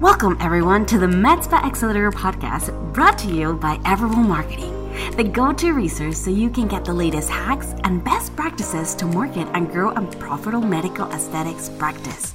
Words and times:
Welcome, 0.00 0.36
everyone, 0.42 0.84
to 0.86 0.98
the 0.98 1.06
MedSpa 1.06 1.64
Accelerator 1.64 2.10
podcast 2.10 2.70
brought 2.92 3.16
to 3.20 3.28
you 3.28 3.54
by 3.54 3.78
Everwell 3.78 4.28
Marketing, 4.28 4.70
the 5.16 5.24
go 5.24 5.54
to 5.54 5.72
resource 5.72 6.22
so 6.22 6.30
you 6.30 6.50
can 6.50 6.68
get 6.68 6.84
the 6.84 6.92
latest 6.92 7.30
hacks 7.30 7.74
and 7.82 8.04
best 8.04 8.36
practices 8.36 8.94
to 8.96 9.06
market 9.06 9.48
and 9.54 9.72
grow 9.72 9.92
a 9.92 10.02
profitable 10.18 10.60
medical 10.60 11.10
aesthetics 11.12 11.70
practice. 11.70 12.34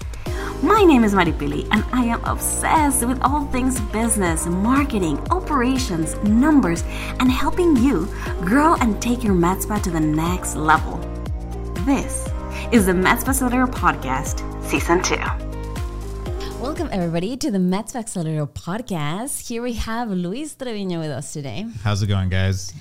My 0.63 0.84
name 0.84 1.04
is 1.04 1.13
Maripili, 1.13 1.68
and 1.70 1.86
I 1.94 2.05
am 2.05 2.26
obsessed 2.26 3.05
with 3.05 3.21
all 3.21 3.46
things 3.46 3.80
business, 3.80 4.48
marketing, 4.48 5.20
operations, 5.30 6.16
numbers, 6.24 6.84
and 7.20 7.30
helping 7.30 7.78
you 7.78 8.08
grow 8.40 8.74
and 8.82 9.00
take 9.00 9.24
your 9.24 9.36
med 9.36 9.62
spa 9.62 9.78
to 9.78 9.92
the 9.92 10.00
next 10.00 10.56
level. 10.56 10.98
This 11.86 12.28
is 12.72 12.88
the 12.88 12.94
Med 12.96 13.20
Spa 13.20 13.30
Accelerator 13.30 13.68
Podcast, 13.68 14.42
Season 14.68 15.00
2. 15.04 15.40
Welcome, 16.72 16.90
everybody, 16.94 17.35
to 17.35 17.52
the 17.52 17.59
Med 17.59 17.94
Accelerator 17.94 18.45
podcast. 18.48 19.45
Here 19.45 19.62
we 19.62 19.73
have 19.73 20.09
Luis 20.09 20.55
Trevino 20.55 21.02
with 21.02 21.12
us 21.12 21.34
today. 21.34 21.66
How's 21.84 22.02
it 22.02 22.08
going, 22.08 22.30
guys? 22.30 22.73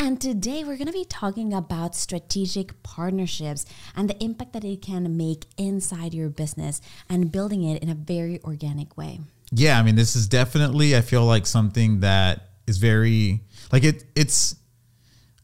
And 0.00 0.20
today 0.20 0.64
we're 0.64 0.76
going 0.76 0.88
to 0.88 0.92
be 0.92 1.04
talking 1.04 1.54
about 1.54 1.94
strategic 1.94 2.82
partnerships 2.82 3.64
and 3.94 4.10
the 4.10 4.20
impact 4.20 4.52
that 4.54 4.64
it 4.64 4.82
can 4.82 5.16
make 5.16 5.44
inside 5.56 6.12
your 6.12 6.28
business 6.28 6.80
and 7.08 7.30
building 7.30 7.62
it 7.62 7.84
in 7.84 7.88
a 7.88 7.94
very 7.94 8.42
organic 8.42 8.96
way. 8.96 9.20
Yeah, 9.52 9.78
I 9.78 9.84
mean, 9.84 9.94
this 9.94 10.16
is 10.16 10.26
definitely, 10.26 10.96
I 10.96 11.00
feel 11.00 11.24
like 11.24 11.46
something 11.46 12.00
that 12.00 12.48
is 12.66 12.78
very, 12.78 13.42
like, 13.70 13.84
it, 13.84 14.02
it's, 14.16 14.56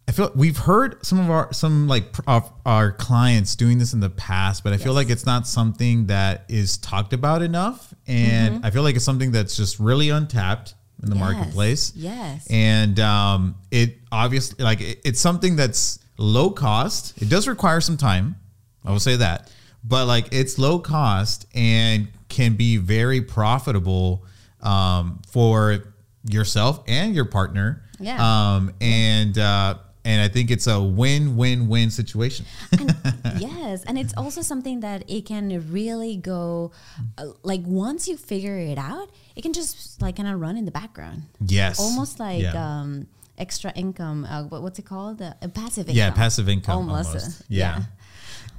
I 0.09 0.13
feel 0.13 0.33
we've 0.35 0.59
heard 0.59 1.07
some 1.07 1.21
of 1.21 1.31
our 1.31 1.53
some 1.53 1.87
like 1.87 2.07
of 2.27 2.53
our 2.67 2.91
clients 2.91 3.55
doing 3.55 3.79
this 3.79 3.95
in 3.95 4.01
the 4.01 4.11
past, 4.11 4.65
but 4.65 4.73
I 4.73 4.77
feel 4.77 4.95
like 4.95 5.11
it's 5.11 5.25
not 5.25 5.47
something 5.47 6.07
that 6.07 6.45
is 6.49 6.77
talked 6.77 7.13
about 7.13 7.41
enough, 7.41 7.92
and 8.07 8.57
mm-hmm. 8.57 8.67
I 8.67 8.71
feel 8.71 8.83
like 8.83 8.97
it's 8.97 9.05
something 9.05 9.33
that's 9.33 9.57
just 9.57 9.79
really 9.79 10.11
untapped 10.11 10.75
in 11.03 11.11
the 11.11 11.17
yes. 11.17 11.21
marketplace. 11.21 11.93
Yes, 11.95 12.47
and 12.51 12.99
um, 13.01 13.57
it 13.71 13.99
obviously 14.11 14.65
like 14.65 14.81
it, 14.81 15.01
it's 15.05 15.21
something 15.21 15.57
that's 15.57 15.99
low 16.19 16.51
cost. 16.51 17.21
It 17.21 17.29
does 17.29 17.49
require 17.49 17.81
some 17.81 17.97
time. 17.97 18.37
I 18.85 18.91
will 18.91 19.01
say 19.01 19.17
that, 19.17 19.51
but 19.85 20.07
like 20.07 20.29
it's 20.33 20.59
low 20.59 20.79
cost 20.79 21.47
and 21.55 22.09
can 22.29 22.55
be 22.55 22.79
very 22.79 23.21
profitable 23.21 24.25
um, 24.61 25.21
for 25.29 25.85
yourself 26.25 26.83
and 26.87 27.15
your 27.15 27.27
partner. 27.27 27.83
Yeah. 28.01 28.55
Um, 28.55 28.73
and 28.81 29.37
uh, 29.39 29.77
and 30.05 30.21
I 30.21 30.29
think 30.29 30.51
it's 30.51 30.67
a 30.67 30.81
win-win-win 30.83 31.91
situation. 31.91 32.47
and, 32.73 32.97
yes, 33.39 33.85
and 33.85 33.99
it's 33.99 34.15
also 34.17 34.43
something 34.43 34.81
that 34.81 35.09
it 35.09 35.27
can 35.27 35.71
really 35.71 36.17
go 36.17 36.73
uh, 37.19 37.27
like 37.43 37.61
once 37.65 38.09
you 38.09 38.17
figure 38.17 38.59
it 38.59 38.79
out, 38.79 39.11
it 39.37 39.43
can 39.43 39.53
just 39.53 40.01
like 40.03 40.17
kind 40.17 40.29
of 40.29 40.41
run 40.41 40.57
in 40.57 40.65
the 40.65 40.71
background. 40.71 41.23
Yes, 41.41 41.79
almost 41.79 42.19
like 42.19 42.43
yeah. 42.43 42.81
um, 42.81 43.07
extra 43.39 43.73
income. 43.75 44.25
Uh, 44.25 44.45
what, 44.45 44.63
what's 44.63 44.79
it 44.79 44.87
called? 44.87 45.23
Uh, 45.23 45.35
passive 45.55 45.89
income. 45.89 45.97
Yeah, 45.97 46.11
passive 46.11 46.49
income. 46.49 46.79
Almost. 46.79 47.09
almost. 47.09 47.43
Yeah. 47.49 47.79
yeah. 47.79 47.85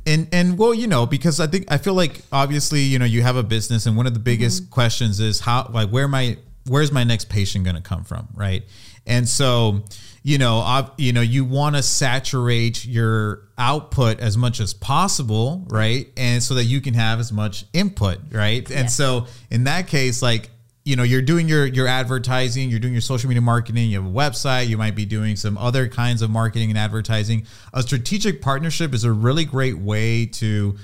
And 0.05 0.27
and 0.33 0.57
well, 0.57 0.73
you 0.73 0.87
know, 0.87 1.05
because 1.05 1.39
I 1.39 1.47
think 1.47 1.71
I 1.71 1.77
feel 1.77 1.93
like 1.93 2.23
obviously, 2.31 2.81
you 2.81 2.99
know, 2.99 3.05
you 3.05 3.21
have 3.21 3.37
a 3.37 3.43
business, 3.43 3.85
and 3.85 3.95
one 3.95 4.05
of 4.05 4.13
the 4.13 4.19
biggest 4.19 4.63
mm-hmm. 4.63 4.73
questions 4.73 5.19
is 5.21 5.39
how 5.39 5.69
like 5.73 5.89
where 5.89 6.09
my 6.09 6.37
where's 6.67 6.91
my 6.91 7.03
next 7.03 7.29
patient 7.29 7.65
going 7.65 7.75
to 7.75 7.81
come 7.81 8.03
from, 8.03 8.27
right? 8.35 8.63
And 9.05 9.27
so 9.27 9.83
you 10.23 10.37
know, 10.37 10.59
I've, 10.59 10.89
you 10.97 11.11
know, 11.11 11.21
you 11.21 11.43
want 11.43 11.75
to 11.75 11.83
saturate 11.83 12.85
your 12.85 13.41
output 13.57 14.21
as 14.21 14.37
much 14.37 14.61
as 14.61 14.73
possible, 14.73 15.65
right? 15.67 16.07
And 16.15 16.41
so 16.41 16.53
that 16.55 16.63
you 16.63 16.79
can 16.79 16.93
have 16.93 17.19
as 17.19 17.33
much 17.33 17.65
input, 17.73 18.19
right? 18.31 18.69
And 18.71 18.89
so 18.89 19.27
in 19.51 19.65
that 19.65 19.87
case, 19.87 20.21
like, 20.21 20.49
you 20.85 20.95
know, 20.95 21.03
you're 21.03 21.21
doing 21.21 21.47
your 21.49 21.65
your 21.65 21.87
advertising, 21.87 22.69
you're 22.69 22.79
doing 22.79 22.93
your 22.93 23.01
social 23.01 23.27
media 23.27 23.41
marketing, 23.41 23.89
you 23.89 24.01
have 24.01 24.09
a 24.09 24.13
website, 24.13 24.67
you 24.67 24.77
might 24.77 24.95
be 24.95 25.05
doing 25.05 25.35
some 25.35 25.57
other 25.57 25.87
kinds 25.89 26.21
of 26.21 26.29
marketing 26.29 26.69
and 26.69 26.77
advertising. 26.77 27.45
A 27.73 27.83
strategic 27.83 28.41
partnership 28.41 28.93
is 28.93 29.03
a 29.03 29.11
really 29.11 29.45
great 29.45 29.77
way 29.77 30.25
to 30.25 30.77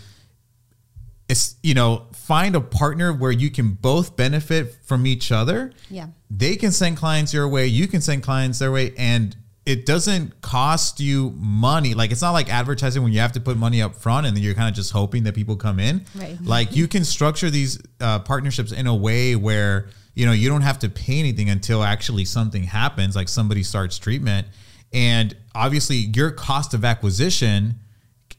you 1.61 1.73
know 1.73 2.07
find 2.29 2.55
a 2.55 2.61
partner 2.61 3.11
where 3.11 3.31
you 3.31 3.49
can 3.49 3.71
both 3.71 4.15
benefit 4.15 4.75
from 4.83 5.07
each 5.07 5.31
other 5.31 5.71
yeah. 5.89 6.07
they 6.29 6.55
can 6.55 6.71
send 6.71 6.95
clients 6.95 7.33
your 7.33 7.47
way 7.47 7.65
you 7.65 7.87
can 7.87 8.01
send 8.01 8.21
clients 8.21 8.59
their 8.59 8.71
way 8.71 8.93
and 8.97 9.35
it 9.69 9.85
doesn't 9.85 10.41
cost 10.41 10.99
you 10.99 11.31
money. 11.37 11.93
Like 11.93 12.11
it's 12.11 12.23
not 12.23 12.31
like 12.31 12.51
advertising 12.51 13.03
when 13.03 13.11
you 13.11 13.19
have 13.19 13.33
to 13.33 13.39
put 13.39 13.55
money 13.55 13.83
up 13.83 13.93
front 13.93 14.25
and 14.25 14.35
then 14.35 14.43
you're 14.43 14.55
kind 14.55 14.67
of 14.67 14.73
just 14.73 14.91
hoping 14.91 15.23
that 15.25 15.35
people 15.35 15.55
come 15.55 15.79
in. 15.79 16.05
Right. 16.15 16.37
Like 16.49 16.75
you 16.75 16.87
can 16.87 17.05
structure 17.05 17.51
these 17.51 17.79
uh, 17.99 18.19
partnerships 18.19 18.71
in 18.71 18.87
a 18.87 18.95
way 18.95 19.35
where 19.35 19.89
you 20.15 20.25
know 20.25 20.31
you 20.31 20.49
don't 20.49 20.63
have 20.63 20.79
to 20.79 20.89
pay 20.89 21.19
anything 21.19 21.51
until 21.51 21.83
actually 21.83 22.25
something 22.25 22.63
happens 22.63 23.15
like 23.15 23.29
somebody 23.29 23.61
starts 23.61 23.99
treatment. 23.99 24.47
And 24.91 25.37
obviously 25.53 25.97
your 25.97 26.31
cost 26.31 26.73
of 26.73 26.83
acquisition 26.83 27.75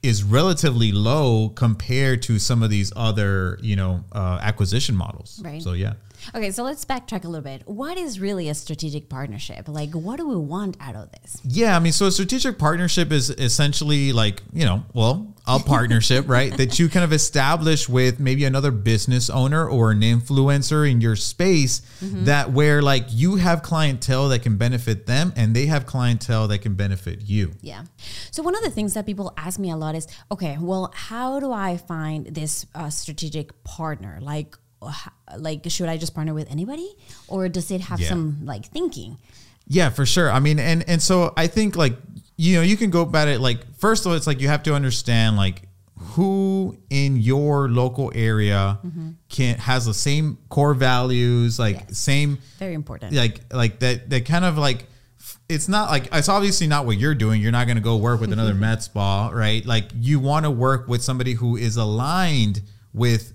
is 0.03 0.23
relatively 0.23 0.93
low 0.93 1.51
compared 1.51 2.23
to 2.23 2.39
some 2.39 2.63
of 2.63 2.71
these 2.71 2.93
other, 2.97 3.59
you 3.61 3.77
know, 3.77 4.05
uh, 4.13 4.39
acquisition 4.41 4.97
models. 4.97 5.41
Right. 5.45 5.63
So 5.63 5.73
yeah. 5.73 5.95
Okay, 6.35 6.51
so 6.51 6.63
let's 6.65 6.85
backtrack 6.85 7.25
a 7.25 7.29
little 7.29 7.43
bit. 7.43 7.63
What 7.67 7.97
is 7.97 8.21
really 8.21 8.49
a 8.49 8.55
strategic 8.55 9.09
partnership? 9.09 9.69
Like, 9.69 9.93
what 9.93 10.19
do 10.19 10.29
we 10.29 10.37
want 10.37 10.77
out 10.81 10.95
of 10.95 11.11
this? 11.13 11.41
Yeah, 11.45 11.77
I 11.77 11.81
mean, 11.81 11.93
so 11.93 12.07
a 12.07 12.13
strategic 12.13 12.59
partnership 12.59 13.11
is 13.11 13.31
essentially 13.31 14.13
like, 14.13 14.43
you 14.53 14.67
know, 14.67 14.85
well, 14.93 15.35
a 15.57 15.59
partnership, 15.59 16.29
right? 16.29 16.57
That 16.61 16.79
you 16.79 16.89
kind 16.89 17.05
of 17.05 17.13
establish 17.13 17.89
with 17.89 18.21
maybe 18.21 18.45
another 18.45 18.71
business 18.71 19.31
owner 19.31 19.67
or 19.67 19.93
an 19.93 20.01
influencer 20.01 20.91
in 20.91 21.01
your 21.01 21.17
space 21.17 21.81
mm-hmm. 22.03 22.25
that 22.25 22.53
where 22.53 22.83
like 22.83 23.05
you 23.09 23.37
have 23.37 23.63
clientele 23.63 24.29
that 24.29 24.43
can 24.43 24.57
benefit 24.57 25.07
them 25.07 25.33
and 25.37 25.57
they 25.57 25.67
have 25.67 25.87
clientele 25.87 26.49
that 26.49 26.59
can 26.59 26.75
benefit 26.75 27.23
you. 27.23 27.53
Yeah. 27.63 27.85
So, 28.31 28.43
one 28.43 28.55
of 28.55 28.63
the 28.63 28.71
things 28.71 28.95
that 28.95 29.07
people 29.07 29.33
ask 29.37 29.59
me 29.59 29.71
a 29.71 29.77
lot 29.77 29.95
is 29.95 30.07
okay, 30.31 30.59
well, 30.61 30.93
how 30.95 31.41
do 31.41 31.51
I 31.53 31.79
find 31.79 32.27
this 32.27 32.67
uh, 32.75 32.91
strategic 32.91 33.65
partner? 33.65 34.19
Like, 34.21 34.57
like 35.39 35.63
should 35.69 35.89
I 35.89 35.97
just 35.97 36.15
partner 36.15 36.35
with 36.35 36.51
anybody 36.51 36.95
or 37.29 37.49
does 37.49 37.71
it 37.71 37.83
have 37.83 38.01
yeah. 38.01 38.09
some 38.09 38.45
like 38.45 38.67
thinking? 38.67 39.19
Yeah, 39.67 39.91
for 39.91 40.05
sure. 40.05 40.31
I 40.31 40.41
mean, 40.41 40.59
and 40.59 40.87
and 40.89 41.01
so 41.01 41.33
I 41.37 41.47
think 41.47 41.77
like 41.77 41.97
you 42.41 42.57
know 42.57 42.63
you 42.63 42.77
can 42.77 42.89
go 42.89 43.03
about 43.03 43.29
it 43.29 43.39
like 43.39 43.59
first 43.77 44.07
of 44.07 44.11
all, 44.11 44.17
it's 44.17 44.27
like 44.27 44.41
you 44.41 44.49
have 44.49 44.63
to 44.63 44.75
understand 44.75 45.37
like 45.37 45.63
who 45.99 46.79
in 46.89 47.17
your 47.17 47.69
local 47.69 48.11
area 48.15 48.79
mm-hmm. 48.83 49.11
can 49.29 49.59
has 49.59 49.85
the 49.85 49.93
same 49.93 50.39
core 50.49 50.73
values, 50.73 51.59
like 51.59 51.77
yes. 51.77 51.99
same 51.99 52.39
very 52.59 52.73
important, 52.73 53.13
like 53.13 53.41
like 53.53 53.79
that 53.81 54.09
that 54.09 54.25
kind 54.25 54.47
of 54.47 54.57
like 54.57 54.87
it's 55.51 55.69
not 55.69 55.91
like 55.91 56.09
it's 56.13 56.31
obviously 56.31 56.67
not 56.67 56.87
what 56.87 56.97
you're 56.97 57.15
doing. 57.15 57.43
You're 57.43 57.53
not 57.53 57.67
going 57.67 57.77
to 57.77 57.83
go 57.83 57.99
work 57.99 58.21
with 58.21 58.33
another 58.33 58.55
med 58.67 58.83
spa, 58.83 59.29
right? 59.29 59.65
Like 59.67 59.91
you 59.95 60.19
want 60.19 60.47
to 60.47 60.51
work 60.51 60.89
with 60.89 61.03
somebody 61.03 61.35
who 61.35 61.57
is 61.57 61.77
aligned 61.77 62.63
with 62.95 63.35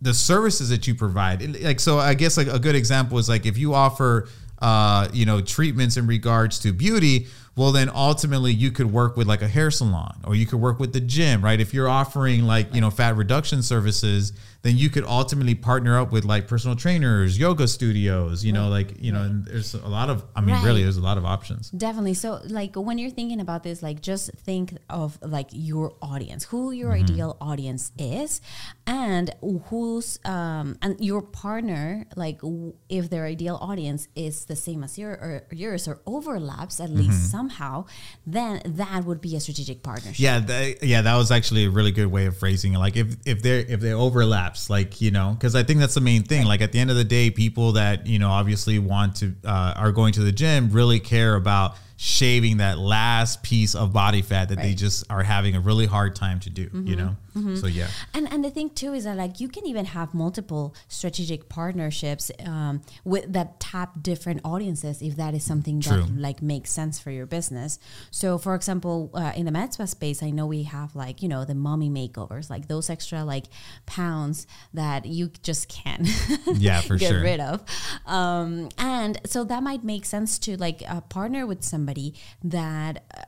the 0.00 0.14
services 0.14 0.70
that 0.70 0.86
you 0.86 0.94
provide. 0.94 1.60
Like 1.62 1.80
so, 1.80 1.98
I 1.98 2.14
guess 2.14 2.38
like 2.38 2.46
a 2.46 2.58
good 2.58 2.76
example 2.76 3.18
is 3.18 3.28
like 3.28 3.44
if 3.44 3.58
you 3.58 3.74
offer 3.74 4.26
uh, 4.62 5.08
you 5.12 5.26
know 5.26 5.42
treatments 5.42 5.98
in 5.98 6.06
regards 6.06 6.60
to 6.60 6.72
beauty 6.72 7.26
well 7.56 7.72
then 7.72 7.90
ultimately 7.94 8.52
you 8.52 8.70
could 8.70 8.92
work 8.92 9.16
with 9.16 9.26
like 9.26 9.42
a 9.42 9.48
hair 9.48 9.70
salon 9.70 10.18
or 10.24 10.34
you 10.34 10.46
could 10.46 10.60
work 10.60 10.78
with 10.80 10.92
the 10.92 11.00
gym 11.00 11.42
right? 11.42 11.60
If 11.60 11.74
you're 11.74 11.88
offering 11.88 12.44
like 12.44 12.74
you 12.74 12.80
know 12.80 12.90
fat 12.90 13.16
reduction 13.16 13.62
services 13.62 14.32
then 14.62 14.78
you 14.78 14.88
could 14.88 15.04
ultimately 15.04 15.56
partner 15.56 15.98
up 15.98 16.12
with 16.12 16.24
like 16.24 16.46
personal 16.46 16.76
trainers, 16.76 17.36
yoga 17.36 17.66
studios, 17.66 18.44
you 18.44 18.52
know, 18.52 18.68
like, 18.68 18.94
you 19.02 19.10
know, 19.10 19.22
and 19.22 19.44
there's 19.44 19.74
a 19.74 19.88
lot 19.88 20.08
of, 20.08 20.24
I 20.36 20.40
mean, 20.40 20.54
right. 20.54 20.64
really, 20.64 20.84
there's 20.84 20.96
a 20.96 21.02
lot 21.02 21.18
of 21.18 21.24
options. 21.24 21.70
Definitely. 21.70 22.14
So, 22.14 22.40
like, 22.46 22.76
when 22.76 22.96
you're 22.96 23.10
thinking 23.10 23.40
about 23.40 23.64
this, 23.64 23.82
like, 23.82 24.00
just 24.00 24.30
think 24.34 24.78
of 24.88 25.18
like 25.20 25.48
your 25.50 25.94
audience, 26.00 26.44
who 26.44 26.70
your 26.70 26.92
mm-hmm. 26.92 27.02
ideal 27.02 27.36
audience 27.40 27.90
is, 27.98 28.40
and 28.86 29.34
who's, 29.64 30.20
um, 30.24 30.76
and 30.80 30.96
your 31.00 31.22
partner, 31.22 32.06
like, 32.14 32.40
w- 32.42 32.74
if 32.88 33.10
their 33.10 33.24
ideal 33.24 33.58
audience 33.60 34.06
is 34.14 34.44
the 34.44 34.54
same 34.54 34.84
as 34.84 34.96
your, 34.96 35.10
or 35.10 35.42
yours 35.50 35.88
or 35.88 36.00
overlaps 36.06 36.78
at 36.78 36.88
mm-hmm. 36.88 36.98
least 36.98 37.32
somehow, 37.32 37.84
then 38.26 38.62
that 38.64 39.04
would 39.04 39.20
be 39.20 39.34
a 39.34 39.40
strategic 39.40 39.82
partnership. 39.82 40.20
Yeah. 40.20 40.38
That, 40.38 40.84
yeah. 40.84 41.02
That 41.02 41.16
was 41.16 41.32
actually 41.32 41.64
a 41.64 41.70
really 41.70 41.90
good 41.90 42.06
way 42.06 42.26
of 42.26 42.36
phrasing 42.36 42.74
it. 42.74 42.78
Like, 42.78 42.96
if, 42.96 43.16
if 43.26 43.42
they're, 43.42 43.60
if 43.60 43.80
they 43.80 43.92
overlap, 43.92 44.51
like 44.70 45.00
you 45.00 45.10
know 45.10 45.34
because 45.38 45.54
i 45.54 45.62
think 45.62 45.80
that's 45.80 45.94
the 45.94 46.00
main 46.00 46.22
thing 46.22 46.46
like 46.46 46.60
at 46.60 46.72
the 46.72 46.78
end 46.78 46.90
of 46.90 46.96
the 46.96 47.04
day 47.04 47.30
people 47.30 47.72
that 47.72 48.06
you 48.06 48.18
know 48.18 48.30
obviously 48.30 48.78
want 48.78 49.16
to 49.16 49.34
uh, 49.44 49.74
are 49.76 49.92
going 49.92 50.12
to 50.12 50.20
the 50.20 50.32
gym 50.32 50.70
really 50.70 51.00
care 51.00 51.34
about 51.34 51.76
shaving 51.96 52.56
that 52.56 52.78
last 52.78 53.42
piece 53.42 53.74
of 53.74 53.92
body 53.92 54.22
fat 54.22 54.48
that 54.48 54.56
right. 54.56 54.64
they 54.64 54.74
just 54.74 55.04
are 55.10 55.22
having 55.22 55.54
a 55.54 55.60
really 55.60 55.86
hard 55.86 56.16
time 56.16 56.40
to 56.40 56.50
do 56.50 56.66
mm-hmm. 56.66 56.86
you 56.86 56.96
know 56.96 57.16
So 57.34 57.66
yeah. 57.66 57.88
And 58.12 58.30
and 58.32 58.44
the 58.44 58.50
thing 58.50 58.70
too 58.70 58.92
is 58.92 59.04
that 59.04 59.16
like 59.16 59.40
you 59.40 59.48
can 59.48 59.66
even 59.66 59.86
have 59.86 60.12
multiple 60.14 60.74
strategic 60.88 61.48
partnerships 61.48 62.30
um, 62.44 62.82
with 63.04 63.32
that 63.32 63.58
tap 63.60 64.02
different 64.02 64.40
audiences 64.44 65.00
if 65.00 65.16
that 65.16 65.34
is 65.34 65.42
something 65.44 65.80
True. 65.80 66.02
that 66.02 66.18
like 66.18 66.42
makes 66.42 66.70
sense 66.70 66.98
for 66.98 67.10
your 67.10 67.26
business. 67.26 67.78
So 68.10 68.38
for 68.38 68.54
example, 68.54 69.10
uh, 69.14 69.32
in 69.34 69.46
the 69.46 69.50
med 69.52 69.72
spa 69.72 69.86
space, 69.86 70.22
I 70.22 70.30
know 70.30 70.46
we 70.46 70.64
have 70.64 70.94
like 70.94 71.22
you 71.22 71.28
know 71.28 71.44
the 71.44 71.54
mommy 71.54 71.88
makeovers, 71.88 72.50
like 72.50 72.68
those 72.68 72.90
extra 72.90 73.24
like 73.24 73.46
pounds 73.86 74.46
that 74.74 75.06
you 75.06 75.30
just 75.42 75.68
can't 75.68 76.06
Yeah, 76.54 76.80
for 76.82 76.96
get 76.96 77.10
sure. 77.10 77.22
rid 77.22 77.40
of. 77.40 77.62
Um, 78.06 78.68
and 78.78 79.20
so 79.24 79.44
that 79.44 79.62
might 79.62 79.84
make 79.84 80.04
sense 80.04 80.38
to 80.40 80.56
like 80.56 80.82
uh, 80.88 81.00
partner 81.02 81.46
with 81.46 81.62
somebody 81.64 82.14
that. 82.44 83.04
Uh, 83.16 83.22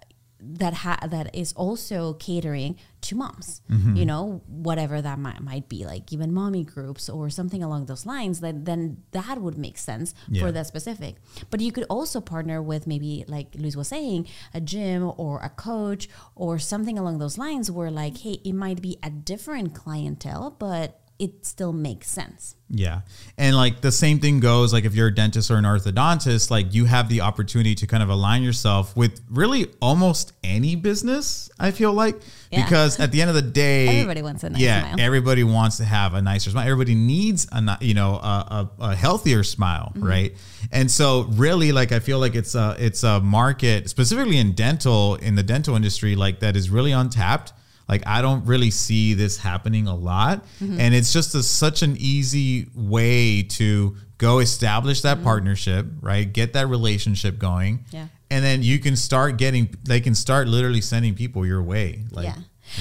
that 0.46 0.75
ha- 0.75 1.06
that 1.08 1.35
is 1.35 1.52
also 1.55 2.14
catering 2.14 2.76
to 3.02 3.14
moms, 3.17 3.61
Mm-hmm. 3.70 3.96
you 3.96 4.06
know, 4.06 4.41
whatever 4.46 5.00
that 5.02 5.19
might, 5.19 5.41
might 5.43 5.69
be, 5.69 5.85
like 5.85 6.12
even 6.12 6.32
mommy 6.32 6.64
groups 6.64 7.08
or 7.08 7.29
something 7.31 7.62
along 7.62 7.87
those 7.87 8.05
lines. 8.06 8.41
Then 8.41 8.64
then 8.64 9.02
that 9.12 9.41
would 9.41 9.58
make 9.58 9.79
sense 9.79 10.14
Yeah. 10.29 10.43
for 10.43 10.52
that 10.52 10.67
specific. 10.67 11.17
But 11.50 11.61
you 11.61 11.70
could 11.73 11.85
also 11.91 12.20
partner 12.20 12.62
with 12.62 12.87
maybe 12.87 13.25
like 13.29 13.55
Luis 13.55 13.76
was 13.76 13.88
saying, 13.88 14.26
a 14.52 14.61
gym 14.61 15.12
or 15.17 15.41
a 15.41 15.49
coach 15.50 16.08
or 16.35 16.58
something 16.58 16.99
along 16.99 17.19
those 17.19 17.37
lines, 17.38 17.70
where 17.70 17.90
like, 17.90 18.19
hey, 18.19 18.38
it 18.44 18.55
might 18.55 18.81
be 18.81 18.97
a 19.02 19.11
different 19.11 19.75
clientele, 19.75 20.56
but 20.58 21.00
it 21.25 21.47
still 21.47 21.73
makes 21.73 22.11
sense. 22.11 22.55
Yeah. 22.69 23.00
And 23.38 23.56
like 23.56 23.81
the 23.81 23.93
same 23.93 24.19
thing 24.19 24.41
goes 24.41 24.73
like 24.73 24.85
if 24.85 24.94
you're 24.94 25.06
a 25.09 25.15
dentist 25.15 25.50
or 25.50 25.56
an 25.56 25.65
orthodontist, 25.65 26.50
like 26.50 26.75
you 26.75 26.85
have 26.85 27.09
the 27.09 27.21
opportunity 27.23 27.75
to 27.76 27.87
kind 27.87 28.03
of 28.03 28.09
align 28.11 28.43
yourself 28.43 28.94
with 28.97 29.21
really 29.31 29.71
almost 29.81 30.32
any 30.43 30.75
business, 30.76 31.49
I 31.59 31.71
feel 31.71 31.93
like. 31.93 32.21
Yeah. 32.50 32.62
Because 32.65 33.00
at 33.00 33.11
the 33.12 33.21
end 33.23 33.31
of 33.31 33.37
the 33.37 33.43
day, 33.43 33.88
Everybody 34.00 34.23
wants 34.23 34.44
a 34.44 34.50
nice 34.50 34.61
yeah, 34.61 34.81
smile. 34.82 34.97
everybody 35.00 35.44
wants 35.44 35.76
to 35.79 35.85
have 35.85 36.12
a 36.15 36.21
nicer 36.21 36.50
smile. 36.50 36.65
Everybody 36.69 36.94
needs 36.94 37.47
a 37.53 37.79
you 37.81 37.94
know 37.94 38.17
a, 38.17 38.71
a, 38.79 38.85
a 38.91 38.94
healthier 38.97 39.43
smile, 39.44 39.93
Mm-hmm. 39.94 40.06
right? 40.06 40.35
And 40.73 40.91
so 40.91 41.23
really 41.31 41.73
like 41.73 41.93
I 41.93 42.00
feel 42.00 42.19
like 42.19 42.35
it's 42.35 42.55
a 42.55 42.76
it's 42.79 43.03
a 43.03 43.21
market 43.21 43.88
specifically 43.88 44.38
in 44.38 44.53
dental 44.53 45.15
in 45.17 45.37
the 45.37 45.43
dental 45.43 45.75
industry 45.76 46.17
like 46.17 46.41
that 46.41 46.55
is 46.56 46.69
really 46.71 46.93
untapped. 46.93 47.53
Like 47.88 48.02
I 48.06 48.22
don't 48.22 48.44
really 48.46 48.70
see 48.70 49.14
this 49.14 49.36
happening 49.38 49.86
a 49.86 49.94
lot, 49.94 50.44
Mm-hmm. 50.60 50.81
and 50.81 50.94
it's 50.94 51.12
just 51.12 51.34
a, 51.34 51.42
such 51.42 51.82
an 51.82 51.96
easy 51.98 52.69
way 52.75 53.42
to 53.42 53.96
go 54.19 54.38
establish 54.38 55.02
that 55.02 55.22
partnership, 55.22 55.86
right? 56.00 56.31
Get 56.32 56.52
that 56.54 56.69
relationship 56.69 57.38
going, 57.38 57.78
Mm-hmm. 57.78 57.96
Yeah. 57.96 58.06
and 58.31 58.44
then 58.44 58.62
you 58.62 58.78
can 58.78 58.96
start 58.96 59.36
getting. 59.36 59.75
They 59.84 60.00
can 60.00 60.14
start 60.14 60.48
literally 60.48 60.81
sending 60.81 61.14
people 61.14 61.44
your 61.44 61.62
way, 61.62 62.04
like 62.10 62.26
yeah. 62.26 62.36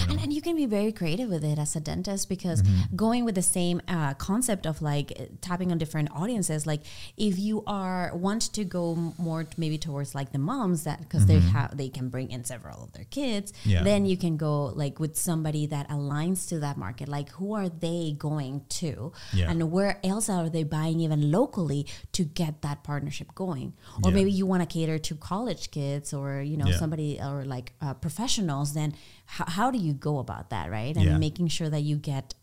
And, 0.10 0.20
and 0.20 0.34
you 0.34 0.42
can 0.42 0.56
be 0.56 0.66
very 0.66 0.92
creative 0.92 1.30
with 1.30 1.44
it 1.44 1.58
as 1.60 1.76
a 1.76 1.80
dentist 1.80 2.30
because 2.30 2.62
Mm-hmm. 2.64 2.96
going 2.96 3.26
with 3.26 3.36
the 3.36 3.42
same 3.42 3.82
uh, 3.88 4.14
concept 4.16 4.66
of 4.66 4.82
like 4.82 5.10
tapping 5.42 5.72
on 5.72 5.78
different 5.78 6.10
audiences 6.16 6.66
like 6.66 6.82
if 7.18 7.38
you 7.40 7.64
are 7.68 8.12
want 8.16 8.44
to 8.54 8.64
go 8.64 8.96
more 9.18 9.46
maybe 9.58 9.78
towards 9.78 10.14
like 10.16 10.32
the 10.32 10.38
moms 10.40 10.84
that 10.84 11.00
because 11.00 11.26
they 11.26 11.40
have 11.40 11.76
they 11.78 11.90
can 11.90 12.10
bring 12.10 12.30
in 12.32 12.44
several 12.44 12.84
of 12.84 12.92
their 12.94 13.06
kids 13.06 13.52
Mm-hmm. 13.52 13.70
Yeah. 13.70 13.84
then 13.84 14.06
you 14.06 14.18
can 14.18 14.38
go 14.38 14.66
like 14.84 15.00
with 15.00 15.16
somebody 15.18 15.66
that 15.68 15.90
aligns 15.90 16.48
to 16.50 16.60
that 16.60 16.78
market 16.78 17.08
like 17.10 17.30
who 17.32 17.54
are 17.54 17.70
they 17.70 18.16
going 18.18 18.64
to 18.82 19.12
Yeah. 19.34 19.50
and 19.50 19.72
where 19.72 20.00
else 20.04 20.30
are 20.30 20.50
they 20.50 20.64
buying 20.64 21.00
even 21.02 21.32
locally 21.32 21.86
to 22.14 22.24
get 22.24 22.62
that 22.62 22.84
partnership 22.84 23.34
going 23.36 23.74
or 24.04 24.10
Yeah. 24.10 24.16
maybe 24.18 24.32
you 24.32 24.46
want 24.46 24.62
to 24.62 24.70
cater 24.78 24.98
to 25.10 25.16
college 25.16 25.72
kids 25.72 26.14
or 26.14 26.42
you 26.42 26.58
know 26.58 26.70
somebody 26.72 27.20
or 27.22 27.44
like 27.46 27.74
uh, 27.82 27.94
professionals 27.96 28.74
then 28.74 28.94
how, 29.26 29.46
how 29.48 29.72
do 29.72 29.78
you 29.80 29.94
go 29.94 30.20
about 30.20 30.50
that 30.52 30.70
right 30.70 30.96
and 30.96 31.06
Yeah. 31.06 31.18
making 31.18 31.48
sure 31.48 31.70
that 31.70 31.82
you 31.82 31.96
get 31.98 32.36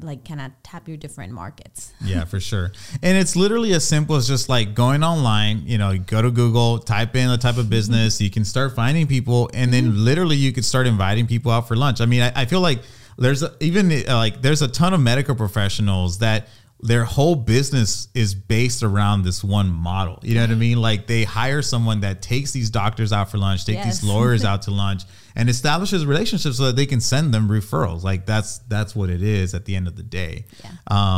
like 0.00 0.24
kind 0.26 0.40
of 0.40 0.52
tap 0.62 0.88
your 0.88 0.96
different 0.96 1.32
markets 1.32 1.92
Yeah, 2.04 2.24
for 2.24 2.40
sure. 2.40 2.72
And 3.02 3.18
it's 3.18 3.36
literally 3.36 3.72
as 3.74 3.86
simple 3.86 4.16
as 4.16 4.26
just 4.26 4.48
like 4.48 4.74
going 4.74 5.02
online, 5.02 5.62
you 5.66 5.76
know, 5.78 5.90
you 5.90 5.98
go 5.98 6.22
to 6.22 6.30
Google, 6.30 6.78
type 6.78 7.14
in 7.16 7.28
the 7.28 7.36
type 7.38 7.58
of 7.58 7.68
business, 7.68 8.20
you 8.20 8.30
can 8.30 8.44
start 8.44 8.74
finding 8.74 9.06
people, 9.06 9.50
and 9.52 9.72
then 9.72 10.04
literally 10.04 10.36
you 10.36 10.52
could 10.52 10.64
start 10.64 10.86
inviting 10.86 11.26
people 11.26 11.52
out 11.52 11.68
for 11.68 11.76
lunch. 11.76 12.00
I 12.00 12.06
mean, 12.06 12.22
I, 12.22 12.32
I 12.34 12.44
feel 12.46 12.60
like 12.60 12.80
there's 13.18 13.42
a, 13.42 13.52
even 13.60 13.90
uh, 14.08 14.16
like 14.16 14.40
there's 14.40 14.62
a 14.62 14.68
ton 14.68 14.94
of 14.94 15.00
medical 15.00 15.34
professionals 15.34 16.18
that 16.18 16.48
their 16.80 17.04
whole 17.04 17.34
business 17.34 18.06
is 18.14 18.36
based 18.36 18.84
around 18.84 19.22
this 19.24 19.42
one 19.42 19.68
model. 19.68 20.20
You 20.22 20.36
know 20.36 20.42
what 20.42 20.50
I 20.50 20.54
mean? 20.54 20.80
Like 20.80 21.08
they 21.08 21.24
hire 21.24 21.60
someone 21.60 22.00
that 22.02 22.22
takes 22.22 22.52
these 22.52 22.70
doctors 22.70 23.12
out 23.12 23.32
for 23.32 23.36
lunch, 23.38 23.64
take 23.64 23.74
Yes. 23.74 24.00
these 24.00 24.04
lawyers 24.14 24.44
out 24.44 24.62
to 24.62 24.70
lunch, 24.70 25.02
and 25.38 25.48
establishes 25.48 26.04
relationships 26.04 26.58
so 26.58 26.66
that 26.66 26.76
they 26.76 26.84
can 26.84 27.00
send 27.00 27.32
them 27.32 27.48
referrals. 27.48 28.02
Like 28.02 28.26
that's 28.26 28.58
that's 28.68 28.94
what 28.94 29.08
it 29.08 29.22
is 29.22 29.54
at 29.54 29.64
the 29.64 29.74
end 29.74 29.88
of 29.88 29.96
the 29.96 30.02
day. 30.02 30.44
Yeah. 30.62 30.72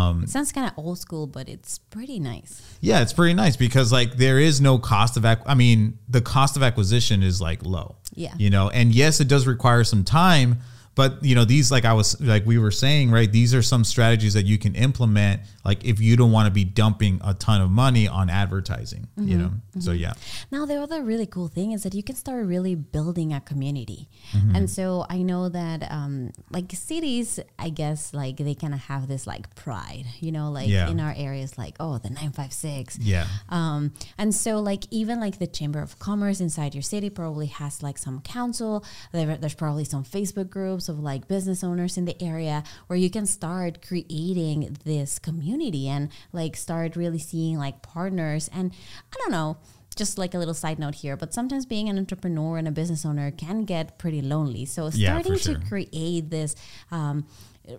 Um, 0.08 0.22
it 0.22 0.28
sounds 0.28 0.52
kind 0.52 0.70
of 0.70 0.78
old 0.78 0.98
school 0.98 1.26
but 1.26 1.48
it's 1.48 1.78
pretty 1.78 2.20
nice 2.20 2.70
yeah, 2.80 3.02
it's 3.02 3.12
pretty 3.12 3.34
nice 3.34 3.56
because 3.56 3.92
like 3.92 4.16
there 4.16 4.38
is 4.38 4.60
no 4.60 4.78
cost 4.78 5.16
of 5.16 5.24
ac- 5.24 5.42
I 5.46 5.54
mean, 5.54 5.98
the 6.08 6.22
cost 6.22 6.56
of 6.56 6.62
acquisition 6.62 7.22
is 7.22 7.40
like 7.40 7.64
low. 7.64 7.96
Yeah. 8.14 8.34
You 8.38 8.50
know, 8.50 8.70
and 8.70 8.94
yes, 8.94 9.20
it 9.20 9.28
does 9.28 9.46
require 9.46 9.84
some 9.84 10.02
time, 10.02 10.60
but 11.00 11.24
you 11.24 11.34
know, 11.34 11.46
these 11.46 11.72
like 11.72 11.86
I 11.86 11.94
was 11.94 12.20
like 12.20 12.44
we 12.44 12.58
were 12.58 12.70
saying, 12.70 13.10
right? 13.10 13.32
These 13.32 13.54
are 13.54 13.62
some 13.62 13.84
strategies 13.84 14.34
that 14.34 14.44
you 14.44 14.58
can 14.58 14.74
implement 14.74 15.40
like 15.64 15.82
if 15.84 15.98
you 16.00 16.14
don't 16.14 16.30
want 16.32 16.46
to 16.46 16.50
be 16.50 16.64
dumping 16.64 17.20
a 17.24 17.32
ton 17.32 17.60
of 17.62 17.70
money 17.70 18.06
on 18.08 18.28
advertising, 18.28 19.08
you 19.16 19.38
know. 19.38 19.52
So 19.78 19.92
yeah. 19.92 20.12
Now, 20.50 20.66
the 20.66 20.76
other 20.82 21.02
really 21.02 21.26
cool 21.26 21.48
thing 21.48 21.72
is 21.72 21.84
that 21.84 21.94
you 21.94 22.02
can 22.02 22.16
start 22.16 22.44
really 22.46 22.74
building 22.74 23.32
a 23.32 23.40
community. 23.40 24.08
Mm-hmm. 24.32 24.56
And 24.56 24.70
so 24.70 25.06
I 25.08 25.22
know 25.22 25.48
that, 25.48 25.90
um, 25.90 26.32
like 26.50 26.72
cities, 26.72 27.38
I 27.58 27.68
guess, 27.70 28.12
like 28.12 28.36
they 28.38 28.54
kind 28.54 28.74
of 28.74 28.80
have 28.80 29.06
this 29.08 29.26
like 29.26 29.54
pride, 29.54 30.04
you 30.20 30.32
know, 30.32 30.50
like 30.50 30.68
Yeah. 30.68 30.88
in 30.90 30.98
our 31.00 31.14
areas, 31.16 31.56
like, 31.56 31.76
oh, 31.80 31.98
the 31.98 32.10
956. 32.10 32.98
Yeah. 32.98 33.26
Um, 33.48 33.92
and 34.18 34.34
so 34.34 34.60
like 34.60 34.84
even 34.90 35.20
like 35.20 35.38
the 35.38 35.46
Chamber 35.46 35.80
of 35.80 35.98
Commerce 35.98 36.40
inside 36.40 36.74
your 36.74 36.82
city 36.82 37.10
probably 37.10 37.46
has 37.46 37.82
like 37.82 37.98
some 37.98 38.20
council. 38.20 38.84
There, 39.12 39.36
there's 39.36 39.54
probably 39.54 39.84
some 39.84 40.04
Facebook 40.04 40.50
groups 40.50 40.88
of 40.90 40.98
like 41.00 41.26
business 41.28 41.64
owners 41.64 41.96
in 41.96 42.04
the 42.04 42.22
area 42.22 42.62
where 42.88 42.98
you 42.98 43.08
can 43.08 43.24
start 43.24 43.80
creating 43.86 44.76
this 44.84 45.18
community 45.18 45.88
and 45.88 46.10
like 46.32 46.56
start 46.56 46.96
really 46.96 47.18
seeing 47.18 47.56
like 47.56 47.80
partners. 47.80 48.50
And 48.52 48.72
I 49.12 49.16
don't 49.22 49.32
know. 49.32 49.56
Just 49.96 50.18
like 50.18 50.34
a 50.34 50.38
little 50.38 50.54
side 50.54 50.78
note 50.78 50.94
here, 50.94 51.16
but 51.16 51.34
sometimes 51.34 51.66
being 51.66 51.88
an 51.88 51.98
entrepreneur 51.98 52.56
and 52.56 52.68
a 52.68 52.70
business 52.70 53.04
owner 53.04 53.32
can 53.32 53.64
get 53.64 53.98
pretty 53.98 54.22
lonely. 54.22 54.64
So 54.64 54.88
Yeah, 54.94 55.10
starting 55.10 55.36
sure. 55.36 55.54
to 55.56 55.66
create 55.66 56.30
this 56.30 56.54
um, 56.92 57.26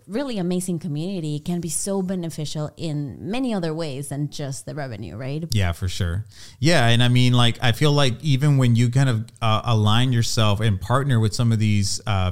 really 0.07 0.37
amazing 0.37 0.79
community 0.79 1.39
can 1.39 1.61
be 1.61 1.69
so 1.69 2.01
beneficial 2.01 2.69
in 2.77 3.17
many 3.31 3.53
other 3.53 3.73
ways 3.73 4.09
than 4.09 4.29
just 4.29 4.65
the 4.65 4.75
revenue, 4.75 5.15
right? 5.15 5.45
Yeah, 5.51 5.71
for 5.71 5.87
sure. 5.87 6.25
Yeah, 6.59 6.87
and 6.87 7.01
I 7.01 7.07
mean, 7.07 7.33
like, 7.33 7.57
I 7.61 7.71
feel 7.71 7.93
like 7.93 8.21
even 8.21 8.57
when 8.57 8.75
you 8.75 8.89
kind 8.89 9.09
of 9.09 9.25
uh, 9.41 9.61
align 9.63 10.11
yourself 10.11 10.59
and 10.59 10.79
partner 10.79 11.19
with 11.19 11.33
some 11.33 11.51
of 11.51 11.59
these 11.59 12.01
uh, 12.05 12.31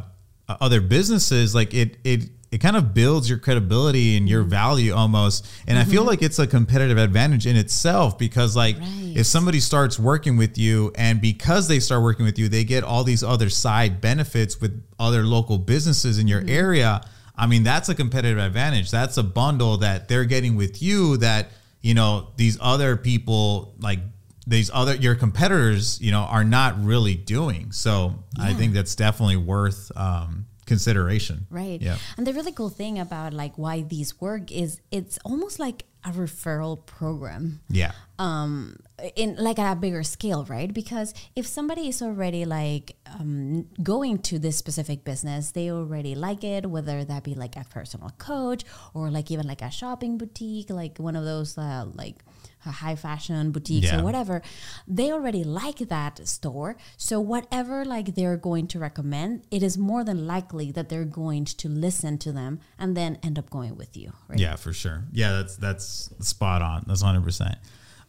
Uh, 0.50 0.58
other 0.62 0.82
businesses, 0.82 1.54
like 1.54 1.76
it 1.76 1.98
it 2.04 2.30
it 2.52 2.58
kind 2.58 2.76
of 2.76 2.92
builds 2.96 3.30
your 3.30 3.38
credibility 3.38 4.18
and 4.18 4.28
your 4.28 4.42
mm-hmm. 4.42 4.50
value 4.50 4.94
almost. 4.96 5.48
And 5.68 5.78
I 5.78 5.84
feel 5.84 6.02
mm-hmm. 6.02 6.10
like 6.10 6.24
it's 6.24 6.40
a 6.40 6.48
competitive 6.48 6.98
advantage 6.98 7.46
in 7.46 7.56
itself 7.56 8.18
because, 8.18 8.56
like, 8.56 8.80
Right. 8.80 9.14
if 9.16 9.28
somebody 9.28 9.60
starts 9.60 10.00
working 10.00 10.36
with 10.38 10.58
you, 10.58 10.92
and 10.96 11.22
because 11.22 11.68
they 11.68 11.80
start 11.80 12.02
working 12.02 12.26
with 12.26 12.40
you, 12.40 12.50
they 12.50 12.64
get 12.64 12.84
all 12.84 13.04
these 13.04 13.24
other 13.24 13.52
side 13.52 14.02
benefits 14.02 14.60
with 14.60 14.82
other 14.98 15.24
local 15.24 15.60
businesses 15.60 16.18
in 16.18 16.28
your 16.28 16.42
mm-hmm. 16.42 16.50
area. 16.50 17.02
I 17.38 17.46
mean, 17.46 17.64
that's 17.64 17.88
a 17.88 17.94
competitive 17.94 18.40
advantage. 18.40 18.90
That's 18.90 19.18
a 19.18 19.24
bundle 19.24 19.78
that 19.78 20.08
they're 20.08 20.26
getting 20.26 20.56
with 20.56 20.82
you 20.82 21.18
that, 21.18 21.52
you 21.82 21.94
know, 21.94 22.30
these 22.36 22.58
other 22.60 22.98
people, 22.98 23.76
like 23.80 24.00
these 24.50 24.72
other, 24.74 24.96
your 24.96 25.16
competitors, 25.16 26.02
you 26.02 26.12
know, 26.12 26.22
are 26.22 26.44
not 26.44 26.84
really 26.84 27.16
doing. 27.16 27.72
So 27.72 28.24
I 28.40 28.54
think 28.54 28.74
that's 28.74 28.96
definitely 28.96 29.38
worth 29.38 29.92
um, 29.96 30.48
consideration. 30.66 31.46
Right. 31.50 31.82
Yeah. 31.82 31.98
And 32.18 32.26
the 32.26 32.34
really 32.34 32.52
cool 32.52 32.70
thing 32.70 33.00
about 33.00 33.34
like 33.34 33.58
why 33.58 33.82
these 33.82 34.20
work 34.20 34.52
is 34.52 34.82
it's 34.92 35.20
almost 35.24 35.60
like 35.60 35.86
a 36.04 36.12
referral 36.12 36.86
program. 36.86 37.60
Yeah. 37.70 37.92
um 38.18 38.76
in 39.16 39.36
like 39.36 39.60
at 39.60 39.72
a 39.74 39.76
bigger 39.76 40.04
scale 40.04 40.44
right 40.46 40.74
because 40.74 41.14
if 41.36 41.46
somebody 41.48 41.88
is 41.88 42.02
already 42.02 42.44
like 42.44 42.96
um, 43.18 43.66
going 43.82 44.18
to 44.18 44.38
this 44.38 44.58
specific 44.58 45.06
business 45.06 45.52
they 45.52 45.72
already 45.72 46.16
like 46.16 46.44
it 46.44 46.70
whether 46.70 47.06
that 47.06 47.24
be 47.24 47.34
like 47.34 47.56
a 47.56 47.64
personal 47.70 48.12
coach 48.18 48.64
or 48.94 49.10
like 49.10 49.32
even 49.32 49.48
like 49.48 49.62
a 49.62 49.72
shopping 49.72 50.18
boutique 50.18 50.70
like 50.70 50.98
one 50.98 51.16
of 51.16 51.24
those 51.24 51.58
uh, 51.58 51.86
like 51.94 52.18
high 52.62 52.96
fashion 52.96 53.52
boutiques 53.52 53.88
Yeah. 53.88 54.00
or 54.00 54.04
whatever 54.04 54.42
they 54.88 55.12
already 55.12 55.44
like 55.44 55.78
that 55.90 56.28
store 56.28 56.76
so 56.98 57.20
whatever 57.20 57.86
like 57.86 58.16
they're 58.16 58.38
going 58.38 58.68
to 58.68 58.80
recommend 58.80 59.44
it 59.52 59.64
is 59.64 59.78
more 59.78 60.04
than 60.04 60.28
likely 60.28 60.72
that 60.72 60.90
they're 60.90 61.06
going 61.06 61.46
to 61.46 61.70
listen 61.70 62.18
to 62.20 62.32
them 62.32 62.60
and 62.78 62.98
then 62.98 63.18
end 63.24 63.40
up 63.40 63.50
going 63.50 63.76
with 63.78 63.96
you 63.96 64.12
right 64.28 64.40
Yeah, 64.40 64.56
for 64.58 64.74
sure. 64.74 65.04
Yeah, 65.12 65.32
that's 65.34 65.56
that's 65.58 66.10
spot 66.20 66.62
on. 66.62 66.84
That's 66.88 67.02
hundred 67.02 67.24
percent. 67.24 67.56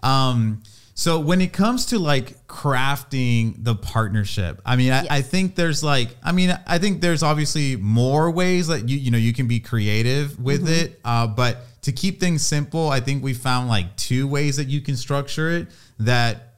Um, 0.02 0.62
So 0.95 1.19
when 1.21 1.40
it 1.40 1.52
comes 1.52 1.87
to 1.87 1.99
like 1.99 2.47
crafting 2.47 3.54
the 3.64 3.75
partnership, 3.75 4.61
I 4.66 4.76
mean, 4.76 4.92
I, 4.92 5.07
I 5.11 5.23
think 5.23 5.54
there's 5.54 5.83
like, 5.83 6.14
I 6.23 6.33
mean, 6.33 6.59
I 6.66 6.78
think 6.78 7.00
there's 7.00 7.23
obviously 7.23 7.76
more 7.76 8.30
ways 8.30 8.66
that 8.69 8.88
you 8.88 8.97
you 8.99 9.11
know 9.11 9.19
you 9.19 9.33
can 9.33 9.47
be 9.47 9.61
creative 9.61 10.38
with 10.38 10.62
Mm-hmm. 10.64 10.73
it, 10.87 11.00
uh, 11.04 11.26
but 11.26 11.59
to 11.83 11.93
keep 11.93 12.21
things 12.21 12.47
simple, 12.47 12.89
I 12.91 13.01
think 13.01 13.23
we 13.23 13.33
found 13.35 13.69
like 13.69 13.97
two 13.97 14.27
ways 14.29 14.57
that 14.57 14.69
you 14.69 14.81
can 14.81 14.97
structure 14.97 15.51
it 15.51 15.69
that 15.99 16.55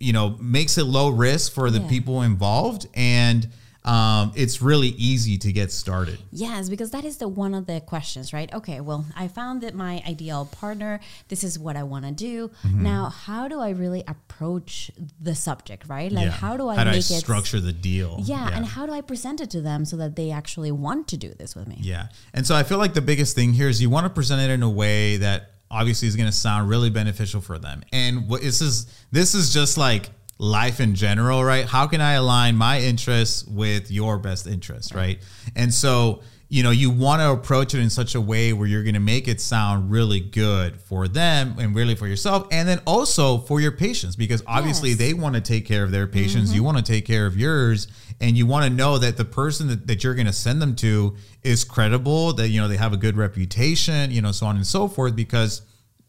you 0.00 0.12
know 0.12 0.36
makes 0.40 0.76
it 0.78 0.84
low 0.84 1.08
risk 1.08 1.52
for 1.52 1.70
the 1.70 1.80
Yeah. 1.80 1.88
people 1.88 2.22
involved 2.22 2.86
and 2.94 3.48
um, 3.84 4.32
it's 4.34 4.62
really 4.62 4.88
easy 4.88 5.36
to 5.38 5.52
get 5.52 5.70
started. 5.70 6.18
Yes, 6.32 6.70
because 6.70 6.90
that 6.92 7.04
is 7.04 7.18
the 7.18 7.28
one 7.28 7.54
of 7.54 7.66
the 7.66 7.80
questions, 7.82 8.32
right? 8.32 8.52
Okay, 8.54 8.80
well, 8.80 9.04
I 9.14 9.28
found 9.28 9.60
that 9.60 9.74
my 9.74 10.02
ideal 10.08 10.46
partner, 10.46 11.00
this 11.28 11.44
is 11.44 11.58
what 11.58 11.76
I 11.76 11.82
want 11.82 12.06
to 12.06 12.12
do. 12.12 12.48
Mm-hmm. 12.66 12.82
Now, 12.82 13.10
how 13.10 13.46
do 13.46 13.60
I 13.60 13.70
really 13.70 14.02
approach 14.08 14.90
the 15.20 15.34
subject, 15.34 15.86
right? 15.88 16.10
Like 16.10 16.24
Yeah. 16.26 16.30
how 16.30 16.56
do 16.56 16.68
I 16.68 16.76
how 16.76 16.84
do 16.84 16.90
make 16.90 16.96
I 16.96 16.98
it 16.98 17.20
structure 17.20 17.60
the 17.60 17.72
deal? 17.74 18.20
yeah, 18.22 18.48
and 18.54 18.64
how 18.64 18.86
do 18.86 18.92
I 18.92 19.02
present 19.02 19.40
it 19.42 19.50
to 19.50 19.60
them 19.60 19.84
so 19.84 19.96
that 19.98 20.16
they 20.16 20.30
actually 20.30 20.72
want 20.72 21.06
to 21.08 21.16
do 21.18 21.34
this 21.34 21.54
with 21.54 21.68
me? 21.68 21.76
Yeah. 21.80 22.08
And 22.32 22.46
so 22.46 22.54
I 22.54 22.62
feel 22.62 22.78
like 22.78 22.94
the 22.94 23.02
biggest 23.02 23.34
thing 23.34 23.52
here 23.52 23.68
is 23.68 23.82
you 23.82 23.90
want 23.90 24.04
to 24.06 24.10
present 24.10 24.40
it 24.40 24.52
in 24.52 24.62
a 24.62 24.70
way 24.70 25.18
that 25.18 25.50
obviously 25.70 26.08
is 26.08 26.16
going 26.16 26.28
to 26.28 26.32
sound 26.36 26.68
really 26.70 26.88
beneficial 26.90 27.40
for 27.40 27.58
them. 27.58 27.82
And 27.92 28.28
what 28.28 28.40
this 28.40 28.62
is 28.62 28.86
this 29.12 29.34
is 29.34 29.52
just 29.52 29.76
like 29.76 30.08
life 30.38 30.80
in 30.80 30.94
general, 30.94 31.44
right? 31.44 31.64
How 31.64 31.86
can 31.86 32.00
I 32.00 32.12
align 32.12 32.56
my 32.56 32.80
interests 32.80 33.44
with 33.44 33.90
your 33.90 34.18
best 34.18 34.46
interests, 34.46 34.94
right? 34.94 35.20
And 35.54 35.72
so, 35.72 36.22
you 36.48 36.62
know, 36.62 36.70
you 36.70 36.90
want 36.90 37.20
to 37.22 37.30
approach 37.30 37.74
it 37.74 37.80
in 37.80 37.88
such 37.90 38.14
a 38.14 38.20
way 38.20 38.52
where 38.52 38.66
you're 38.66 38.82
going 38.82 38.94
to 38.94 39.00
make 39.00 39.28
it 39.28 39.40
sound 39.40 39.90
really 39.90 40.20
good 40.20 40.80
for 40.80 41.08
them 41.08 41.56
and 41.58 41.74
really 41.74 41.94
for 41.94 42.06
yourself 42.06 42.46
and 42.50 42.68
then 42.68 42.80
also 42.86 43.38
for 43.38 43.60
your 43.60 43.72
patients 43.72 44.16
because 44.16 44.42
obviously 44.46 44.90
Yes. 44.90 44.98
they 44.98 45.14
want 45.14 45.34
to 45.36 45.40
take 45.40 45.66
care 45.66 45.84
of 45.84 45.90
their 45.90 46.06
patients, 46.06 46.48
mm-hmm. 46.48 46.56
you 46.56 46.64
want 46.64 46.76
to 46.78 46.82
take 46.82 47.06
care 47.06 47.26
of 47.26 47.36
yours 47.36 47.88
and 48.20 48.36
you 48.36 48.46
want 48.46 48.64
to 48.64 48.70
know 48.70 48.98
that 48.98 49.16
the 49.16 49.24
person 49.24 49.68
that, 49.68 49.86
that 49.86 50.04
you're 50.04 50.14
going 50.14 50.26
to 50.26 50.32
send 50.32 50.60
them 50.60 50.74
to 50.76 51.16
is 51.42 51.64
credible 51.64 52.32
that 52.34 52.48
you 52.48 52.60
know 52.60 52.68
they 52.68 52.76
have 52.76 52.92
a 52.92 52.96
good 52.96 53.16
reputation 53.16 54.10
you 54.10 54.22
know 54.22 54.32
so 54.32 54.46
on 54.46 54.56
and 54.56 54.66
so 54.66 54.88
forth 54.88 55.16
because 55.16 55.62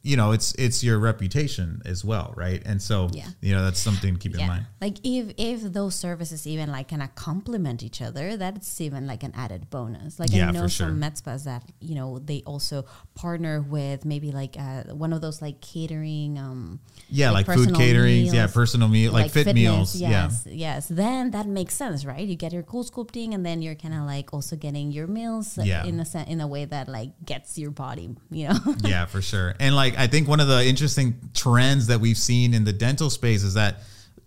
you 0.05 0.15
know 0.19 0.31
it's 0.31 0.53
it's 0.65 0.83
your 0.83 0.97
reputation 0.99 1.81
as 1.85 2.05
well 2.05 2.27
right 2.37 2.61
and 2.69 2.79
so 2.81 3.09
Yeah. 3.11 3.25
you 3.41 3.53
know 3.55 3.63
that's 3.65 3.79
something 3.79 4.13
to 4.13 4.19
keep 4.19 4.35
in 4.37 4.45
mind 4.47 4.65
Like 4.85 4.97
if 5.03 5.33
if 5.37 5.59
those 5.73 5.95
services 5.95 6.45
even 6.45 6.71
like 6.71 6.87
kind 6.93 7.01
of 7.01 7.09
complement 7.15 7.81
each 7.81 8.01
other, 8.07 8.37
that's 8.37 8.79
even 8.79 9.07
like 9.07 9.23
an 9.23 9.33
added 9.35 9.69
bonus. 9.71 10.19
Like 10.19 10.29
Yeah, 10.31 10.49
I 10.49 10.51
know 10.51 10.67
some 10.67 10.99
med 10.99 11.17
spas 11.17 11.43
that 11.45 11.63
you 11.81 11.95
know 11.99 12.19
they 12.19 12.43
also 12.45 12.85
partner 13.15 13.61
with 13.61 14.05
maybe 14.05 14.29
like 14.31 14.55
uh, 14.59 14.83
one 14.93 15.11
of 15.15 15.21
those 15.25 15.41
like 15.41 15.59
catering. 15.61 16.37
Um, 16.37 16.79
yeah 17.09 17.31
like, 17.31 17.45
food 17.47 17.55
personal 17.57 17.79
caterings 17.81 18.33
yeah 18.33 18.47
personal 18.47 18.87
meal 18.87 19.11
like, 19.11 19.31
fit 19.31 19.45
fitness, 19.45 19.63
meals 19.63 19.95
yeah 19.95 20.09
Yes, 20.15 20.33
yes. 20.65 20.81
Then 20.89 21.31
that 21.31 21.47
makes 21.47 21.73
sense, 21.75 22.05
right? 22.05 22.25
You 22.27 22.35
get 22.35 22.51
your 22.53 22.63
CoolSculpting, 22.63 23.33
and 23.35 23.43
then 23.45 23.61
you're 23.61 23.75
kind 23.75 23.93
of 23.93 24.03
like 24.05 24.33
also 24.33 24.55
getting 24.55 24.91
your 24.91 25.07
meals 25.07 25.57
Yeah. 25.57 25.83
in 25.89 25.99
a 25.99 26.05
sen- 26.05 26.27
in 26.27 26.41
a 26.41 26.47
way 26.47 26.65
that 26.65 26.87
like 26.87 27.11
gets 27.25 27.57
your 27.57 27.71
body, 27.71 28.09
you 28.29 28.47
know. 28.49 28.59
yeah, 28.83 29.05
for 29.05 29.21
sure. 29.21 29.55
And 29.59 29.75
like 29.75 29.94
I 29.97 30.07
think 30.07 30.27
one 30.27 30.39
of 30.39 30.47
the 30.47 30.65
interesting 30.65 31.19
trends 31.33 31.87
that 31.87 31.99
we've 31.99 32.17
seen 32.17 32.53
in 32.53 32.63
the 32.63 32.73
dental 32.73 33.09
space 33.09 33.43
is 33.43 33.53
that 33.55 33.77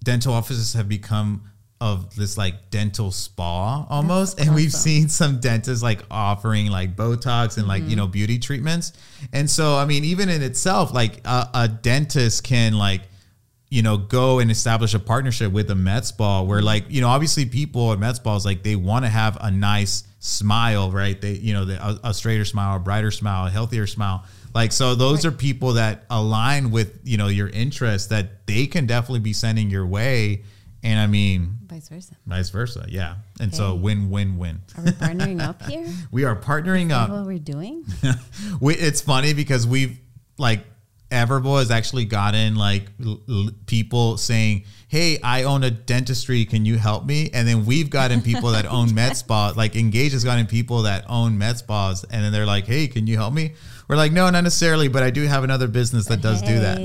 dental 0.03 0.33
offices 0.33 0.75
have 0.75 0.89
become 0.89 1.51
of 1.81 2.15
this 2.17 2.37
like 2.37 2.71
dental 2.71 3.13
spa 3.13 3.87
almost. 3.89 4.41
And 4.41 4.55
we've 4.55 4.73
seen 4.73 5.09
some 5.09 5.39
dentists 5.39 5.83
like 5.83 6.01
offering 6.11 6.71
like 6.71 6.97
botox 6.97 7.57
and 7.57 7.69
like 7.69 7.83
you 7.83 7.91
mm-hmm. 7.91 7.99
know 7.99 8.07
beauty 8.09 8.39
treatments. 8.39 8.93
And 9.33 9.49
so 9.49 9.77
i 9.77 9.85
mean 9.85 10.05
even 10.05 10.29
in 10.29 10.43
itself 10.43 10.93
like 10.93 11.25
a, 11.25 11.49
a 11.55 11.69
dentist 11.69 12.43
can 12.43 12.77
like 12.77 13.03
you 13.71 13.83
know, 13.83 13.99
go 13.99 14.39
and 14.39 14.51
establish 14.51 14.95
a 14.95 14.99
partnership 14.99 15.53
with 15.53 15.71
a 15.71 15.75
med 15.75 16.05
spa 16.05 16.43
where 16.43 16.59
mm-hmm. 16.59 16.67
like, 16.67 16.85
you 16.89 17.01
know, 17.01 17.09
obviously 17.09 17.45
people 17.45 17.93
at 17.93 17.99
med 17.99 18.17
spas, 18.17 18.45
like 18.45 18.63
they 18.63 18.77
want 18.77 19.05
to 19.05 19.09
have 19.09 19.37
a 19.41 19.51
nice 19.51 20.05
smile, 20.21 20.91
right? 20.91 21.21
They, 21.21 21.33
you 21.33 21.53
know, 21.53 21.65
the, 21.65 21.83
a, 21.85 22.01
a 22.05 22.15
straighter 22.15 22.45
smile, 22.45 22.77
a 22.77 22.79
brighter 22.79 23.11
smile, 23.11 23.47
a 23.47 23.51
healthier 23.51 23.87
smile. 23.87 24.25
Like, 24.59 24.73
so 24.73 24.97
those 24.97 25.25
are 25.25 25.31
people 25.31 25.75
that 25.75 26.05
align 26.11 26.73
with, 26.73 26.99
you 27.05 27.17
know, 27.17 27.29
your 27.29 27.49
interests 27.49 28.09
that 28.09 28.45
they 28.49 28.67
can 28.67 28.87
definitely 28.87 29.21
be 29.21 29.33
sending 29.33 29.71
your 29.71 29.87
way. 29.87 30.43
And 30.83 30.99
I 30.99 31.07
mean, 31.07 31.59
Vice 31.69 31.89
versa. 31.89 32.17
vice 32.27 32.51
versa. 32.51 32.85
Yeah. 32.89 33.15
And 33.41 33.55
so 33.55 33.77
win, 33.77 34.11
win, 34.11 34.37
win. 34.37 34.61
Are 34.77 34.83
we 34.83 34.91
partnering 34.91 35.41
up 35.41 35.63
here? 35.63 35.87
We 36.11 36.25
are 36.25 36.35
partnering 36.35 36.91
up. 36.91 37.11
what 37.11 37.25
we're 37.25 37.39
doing? 37.39 37.85
we, 38.61 38.75
it's 38.75 39.01
funny 39.01 39.33
because 39.33 39.65
we've 39.65 39.97
like 40.39 40.65
Everbowl 41.11 41.59
has 41.61 41.71
actually 41.71 42.05
gotten 42.05 42.57
like 42.57 42.87
l- 43.05 43.21
l- 43.29 43.51
people 43.67 44.19
saying, 44.19 44.65
"Hey, 44.89 45.19
I 45.23 45.45
own 45.45 45.63
a 45.65 45.71
dentistry. 45.71 46.45
Can 46.45 46.67
you 46.67 46.77
help 46.79 47.07
me?" 47.07 47.31
And 47.33 47.47
then 47.49 47.65
we've 47.65 47.89
gotten 47.91 48.21
people 48.23 48.51
that 48.51 48.67
own 48.67 48.93
med 49.01 49.17
spas. 49.17 49.57
Like 49.57 49.75
Engage 49.75 50.13
has 50.13 50.23
gotten 50.25 50.47
people 50.47 50.83
that 50.83 51.05
own 51.09 51.39
med 51.39 51.57
spas, 51.59 52.05
and 52.05 52.23
then 52.23 52.31
they're 52.33 52.45
like, 52.45 52.67
"Hey, 52.67 52.89
can 52.89 53.07
you 53.07 53.17
help 53.17 53.33
me?" 53.33 53.55
We're 53.89 53.97
like, 53.97 54.13
"No, 54.13 54.29
not 54.31 54.45
necessarily, 54.45 54.89
but 54.89 55.03
I 55.03 55.11
do 55.11 55.23
have 55.27 55.45
another 55.45 55.67
business 55.67 56.07
that 56.07 56.21
does 56.21 56.43
do 56.43 56.59
that." 56.61 56.85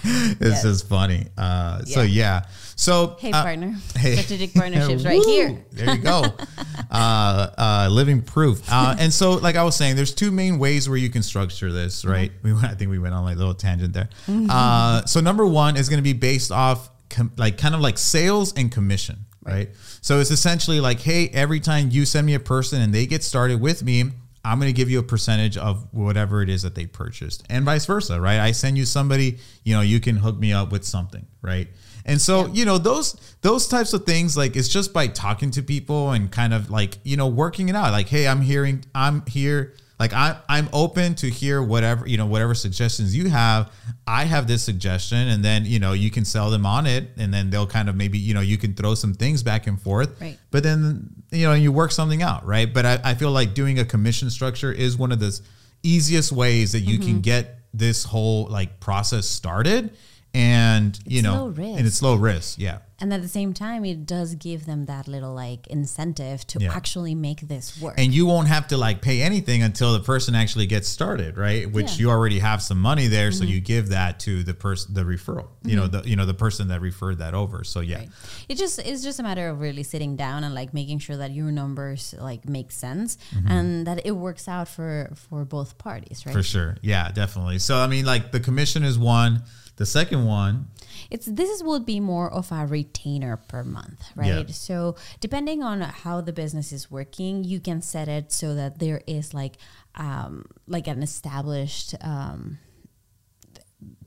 this 0.38 0.52
It's 0.52 0.62
just 0.62 0.88
funny. 0.88 1.26
Uh, 1.38 1.84
So 1.84 2.02
yeah. 2.02 2.42
So 2.76 3.16
Hey, 3.20 3.30
uh, 3.30 3.42
partner. 3.42 3.74
hey. 3.96 4.16
Strategic 4.16 4.52
partnerships 4.54 5.04
right 5.04 5.22
here. 5.24 5.64
There 5.70 5.94
you 5.94 6.02
go. 6.02 6.24
uh, 6.90 7.50
uh, 7.56 7.88
living 7.90 8.20
proof. 8.22 8.62
Uh, 8.70 8.96
and 8.98 9.12
so, 9.12 9.32
like 9.32 9.56
I 9.56 9.62
was 9.62 9.76
saying, 9.76 9.96
there's 9.96 10.14
two 10.14 10.30
main 10.30 10.58
ways 10.58 10.88
where 10.88 10.98
you 10.98 11.08
can 11.08 11.22
structure 11.22 11.70
this, 11.72 12.04
right? 12.04 12.32
We 12.42 12.52
I 12.52 12.74
think 12.74 12.90
we 12.90 12.98
went 12.98 13.14
on 13.14 13.24
like 13.24 13.36
a 13.36 13.38
little 13.38 13.54
tangent 13.54 13.92
there. 13.92 14.08
Uh, 14.28 15.04
so 15.04 15.20
number 15.20 15.46
one 15.46 15.76
is 15.76 15.88
going 15.88 15.98
to 15.98 16.02
be 16.04 16.12
based 16.14 16.50
off 16.50 16.90
com- 17.10 17.32
like 17.36 17.58
kind 17.58 17.74
of 17.74 17.80
like 17.80 17.98
sales 17.98 18.52
and 18.54 18.70
commission, 18.72 19.24
right? 19.42 19.70
So 20.00 20.18
it's 20.20 20.30
essentially 20.30 20.80
like, 20.80 21.00
hey, 21.00 21.28
every 21.28 21.60
time 21.60 21.90
you 21.90 22.04
send 22.04 22.26
me 22.26 22.34
a 22.34 22.40
person 22.40 22.82
and 22.82 22.92
they 22.92 23.06
get 23.06 23.22
started 23.22 23.60
with 23.60 23.82
me. 23.82 24.10
I'm 24.44 24.58
going 24.58 24.68
to 24.68 24.76
give 24.76 24.90
you 24.90 24.98
a 24.98 25.04
percentage 25.04 25.56
of 25.56 25.88
whatever 25.92 26.42
it 26.42 26.48
is 26.48 26.62
that 26.62 26.74
they 26.74 26.86
purchased 26.86 27.44
and 27.48 27.64
vice 27.64 27.86
versa, 27.86 28.20
right? 28.20 28.38
I 28.38 28.52
send 28.52 28.76
you 28.76 28.84
somebody, 28.84 29.38
you 29.64 29.74
know, 29.74 29.80
you 29.80 30.00
can 30.00 30.16
hook 30.16 30.38
me 30.38 30.52
up 30.52 30.70
with 30.70 30.84
something, 30.84 31.26
right? 31.40 31.68
And 32.04 32.20
so, 32.20 32.46
you 32.48 32.66
know, 32.66 32.76
those 32.76 33.14
those 33.40 33.66
types 33.66 33.94
of 33.94 34.04
things 34.04 34.36
like 34.36 34.56
it's 34.56 34.68
just 34.68 34.92
by 34.92 35.06
talking 35.06 35.50
to 35.52 35.62
people 35.62 36.12
and 36.12 36.30
kind 36.30 36.52
of 36.52 36.70
like, 36.70 36.98
you 37.02 37.16
know, 37.16 37.28
working 37.28 37.70
it 37.70 37.76
out. 37.76 37.92
Like, 37.92 38.08
hey, 38.08 38.28
I'm 38.28 38.42
hearing 38.42 38.84
I'm 38.94 39.24
here 39.26 39.74
like 39.98 40.12
I 40.12 40.36
I'm 40.48 40.68
open 40.72 41.14
to 41.16 41.30
hear 41.30 41.62
whatever, 41.62 42.06
you 42.06 42.16
know, 42.16 42.26
whatever 42.26 42.54
suggestions 42.54 43.14
you 43.16 43.28
have. 43.30 43.70
I 44.06 44.24
have 44.24 44.46
this 44.46 44.62
suggestion 44.62 45.28
and 45.28 45.44
then, 45.44 45.64
you 45.64 45.78
know, 45.78 45.92
you 45.92 46.10
can 46.10 46.24
sell 46.24 46.50
them 46.50 46.66
on 46.66 46.86
it 46.86 47.10
and 47.16 47.32
then 47.32 47.50
they'll 47.50 47.66
kind 47.66 47.88
of 47.88 47.94
maybe, 47.96 48.18
you 48.18 48.34
know, 48.34 48.40
you 48.40 48.58
can 48.58 48.74
throw 48.74 48.94
some 48.94 49.14
things 49.14 49.42
back 49.42 49.66
and 49.66 49.80
forth. 49.80 50.20
Right. 50.20 50.36
But 50.50 50.62
then, 50.62 51.10
you 51.30 51.46
know, 51.46 51.54
you 51.54 51.70
work 51.72 51.92
something 51.92 52.22
out, 52.22 52.44
right? 52.44 52.72
But 52.72 52.84
I, 52.86 53.00
I 53.04 53.14
feel 53.14 53.30
like 53.30 53.54
doing 53.54 53.78
a 53.78 53.84
commission 53.84 54.30
structure 54.30 54.72
is 54.72 54.96
one 54.96 55.12
of 55.12 55.20
the 55.20 55.40
easiest 55.82 56.32
ways 56.32 56.72
that 56.72 56.80
you 56.80 56.98
Mm-hmm. 56.98 57.08
can 57.08 57.20
get 57.20 57.58
this 57.72 58.04
whole 58.04 58.46
like 58.46 58.80
process 58.80 59.26
started 59.26 59.90
and 60.32 60.98
you 61.06 61.18
It's 61.18 61.24
know 61.24 61.46
and 61.76 61.86
it's 61.86 62.02
low 62.02 62.14
risk 62.16 62.58
yeah 62.58 62.78
And 63.04 63.12
at 63.12 63.20
the 63.20 63.28
same 63.28 63.52
time, 63.52 63.84
it 63.84 64.06
does 64.06 64.34
give 64.34 64.64
them 64.64 64.86
that 64.86 65.06
little 65.06 65.34
like 65.34 65.66
incentive 65.66 66.46
to 66.46 66.58
Yeah. 66.58 66.72
actually 66.74 67.14
make 67.14 67.40
this 67.52 67.78
work. 67.78 67.94
and 67.98 68.14
you 68.14 68.24
won't 68.24 68.48
have 68.48 68.66
to 68.68 68.76
like 68.78 69.02
pay 69.02 69.20
anything 69.20 69.62
until 69.62 69.92
the 69.92 70.00
person 70.00 70.34
actually 70.34 70.66
gets 70.66 70.88
started 70.88 71.36
right 71.36 71.70
which 71.70 71.84
Yeah. 71.84 71.90
Mm-hmm. 71.90 72.00
you 72.00 72.10
already 72.10 72.38
have 72.38 72.62
some 72.62 72.80
money 72.80 73.06
there 73.08 73.30
so 73.38 73.44
you 73.44 73.60
give 73.60 73.88
that 73.90 74.20
to 74.20 74.42
the 74.42 74.54
person 74.54 74.94
the 74.94 75.02
referral 75.04 75.48
you 75.62 75.76
know 75.76 75.86
the 75.86 76.00
you 76.08 76.16
know 76.16 76.24
the 76.24 76.38
person 76.46 76.68
that 76.68 76.80
referred 76.80 77.18
that 77.18 77.34
over 77.34 77.62
so 77.64 77.80
yeah 77.80 77.98
Right. 77.98 78.10
It 78.48 78.56
just 78.56 78.78
it's 78.78 79.02
just 79.02 79.18
a 79.20 79.22
matter 79.22 79.48
of 79.50 79.60
really 79.60 79.82
sitting 79.82 80.16
down 80.16 80.42
and 80.44 80.54
like 80.54 80.72
making 80.72 80.98
sure 81.00 81.16
that 81.18 81.30
your 81.38 81.50
numbers 81.52 82.14
like 82.30 82.48
make 82.48 82.70
sense 82.72 83.18
and 83.54 83.86
that 83.86 83.98
it 84.06 84.12
works 84.12 84.48
out 84.48 84.68
for 84.68 85.10
for 85.28 85.44
both 85.44 85.70
parties, 85.78 86.18
right? 86.24 86.32
Mm-hmm. 86.32 86.38
for 86.40 86.42
sure 86.42 86.70
yeah 86.80 87.10
definitely 87.22 87.58
so 87.58 87.72
i 87.76 87.86
mean 87.86 88.04
like 88.06 88.24
the 88.32 88.40
commission 88.40 88.82
is 88.84 88.96
one 88.98 89.42
the 89.76 89.86
second 89.86 90.24
one 90.24 90.68
It's 91.10 91.26
this 91.26 91.50
is 91.50 91.62
would 91.62 91.84
be 91.86 92.00
more 92.00 92.30
of 92.32 92.50
a 92.52 92.66
retainer 92.66 93.36
per 93.36 93.62
month, 93.64 94.00
Yeah. 94.16 94.36
right? 94.36 94.50
So 94.50 94.96
depending 95.20 95.62
on 95.62 95.80
how 95.80 96.20
the 96.20 96.32
business 96.32 96.72
is 96.72 96.90
working, 96.90 97.44
you 97.44 97.60
can 97.60 97.80
set 97.82 98.08
it 98.08 98.32
so 98.32 98.54
that 98.54 98.78
there 98.78 99.02
is 99.06 99.32
like 99.34 99.56
um 99.96 100.44
like 100.66 100.86
an 100.88 101.02
established 101.02 101.94
um 102.00 102.58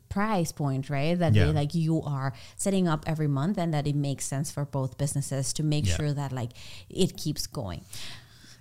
price 0.09 0.51
point, 0.51 0.89
right? 0.89 1.17
That 1.19 1.33
Yeah. 1.33 1.45
they, 1.47 1.51
like 1.53 1.75
you 1.75 2.01
are 2.01 2.33
setting 2.55 2.87
up 2.87 3.03
every 3.05 3.27
month 3.27 3.57
and 3.57 3.73
that 3.73 3.85
it 3.85 3.95
makes 3.95 4.25
sense 4.25 4.49
for 4.51 4.65
both 4.65 4.97
businesses 4.97 5.53
to 5.53 5.63
make 5.63 5.85
Yeah. 5.85 5.95
sure 5.95 6.13
that 6.13 6.31
like 6.31 6.51
it 6.89 7.17
keeps 7.17 7.45
going. 7.45 7.81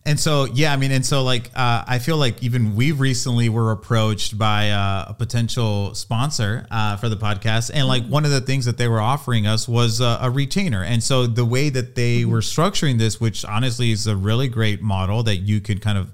And 0.07 0.21
so, 0.21 0.45
yeah, 0.45 0.73
I 0.73 0.77
mean, 0.77 0.93
and 0.93 1.05
so 1.05 1.25
like, 1.25 1.51
uh, 1.57 1.83
I 1.85 1.99
feel 1.99 2.17
like 2.17 2.41
even 2.41 2.77
we 2.77 2.93
recently 2.93 3.49
were 3.49 3.73
approached 3.73 4.39
by 4.39 4.71
uh, 4.71 5.07
a 5.09 5.15
potential 5.15 5.97
sponsor 5.97 6.65
uh, 6.71 6.97
for 6.97 7.09
the 7.09 7.17
podcast, 7.17 7.73
and 7.75 7.89
like 7.89 8.07
one 8.07 8.25
of 8.25 8.31
the 8.31 8.41
things 8.41 8.67
that 8.67 8.79
they 8.79 8.87
were 8.87 9.01
offering 9.01 9.49
us 9.49 9.67
was 9.67 10.01
uh, 10.01 10.19
a 10.23 10.31
retainer. 10.31 10.85
And 10.85 11.03
so 11.03 11.27
the 11.27 11.45
way 11.45 11.71
that 11.71 11.97
they 11.97 12.25
were 12.25 12.39
structuring 12.39 12.99
this, 12.99 13.21
which 13.21 13.45
honestly 13.45 13.91
is 13.91 14.07
a 14.07 14.15
really 14.15 14.47
great 14.47 14.81
model 14.81 15.25
that 15.25 15.39
you 15.39 15.61
could 15.61 15.83
kind 15.83 15.99
of 15.99 16.13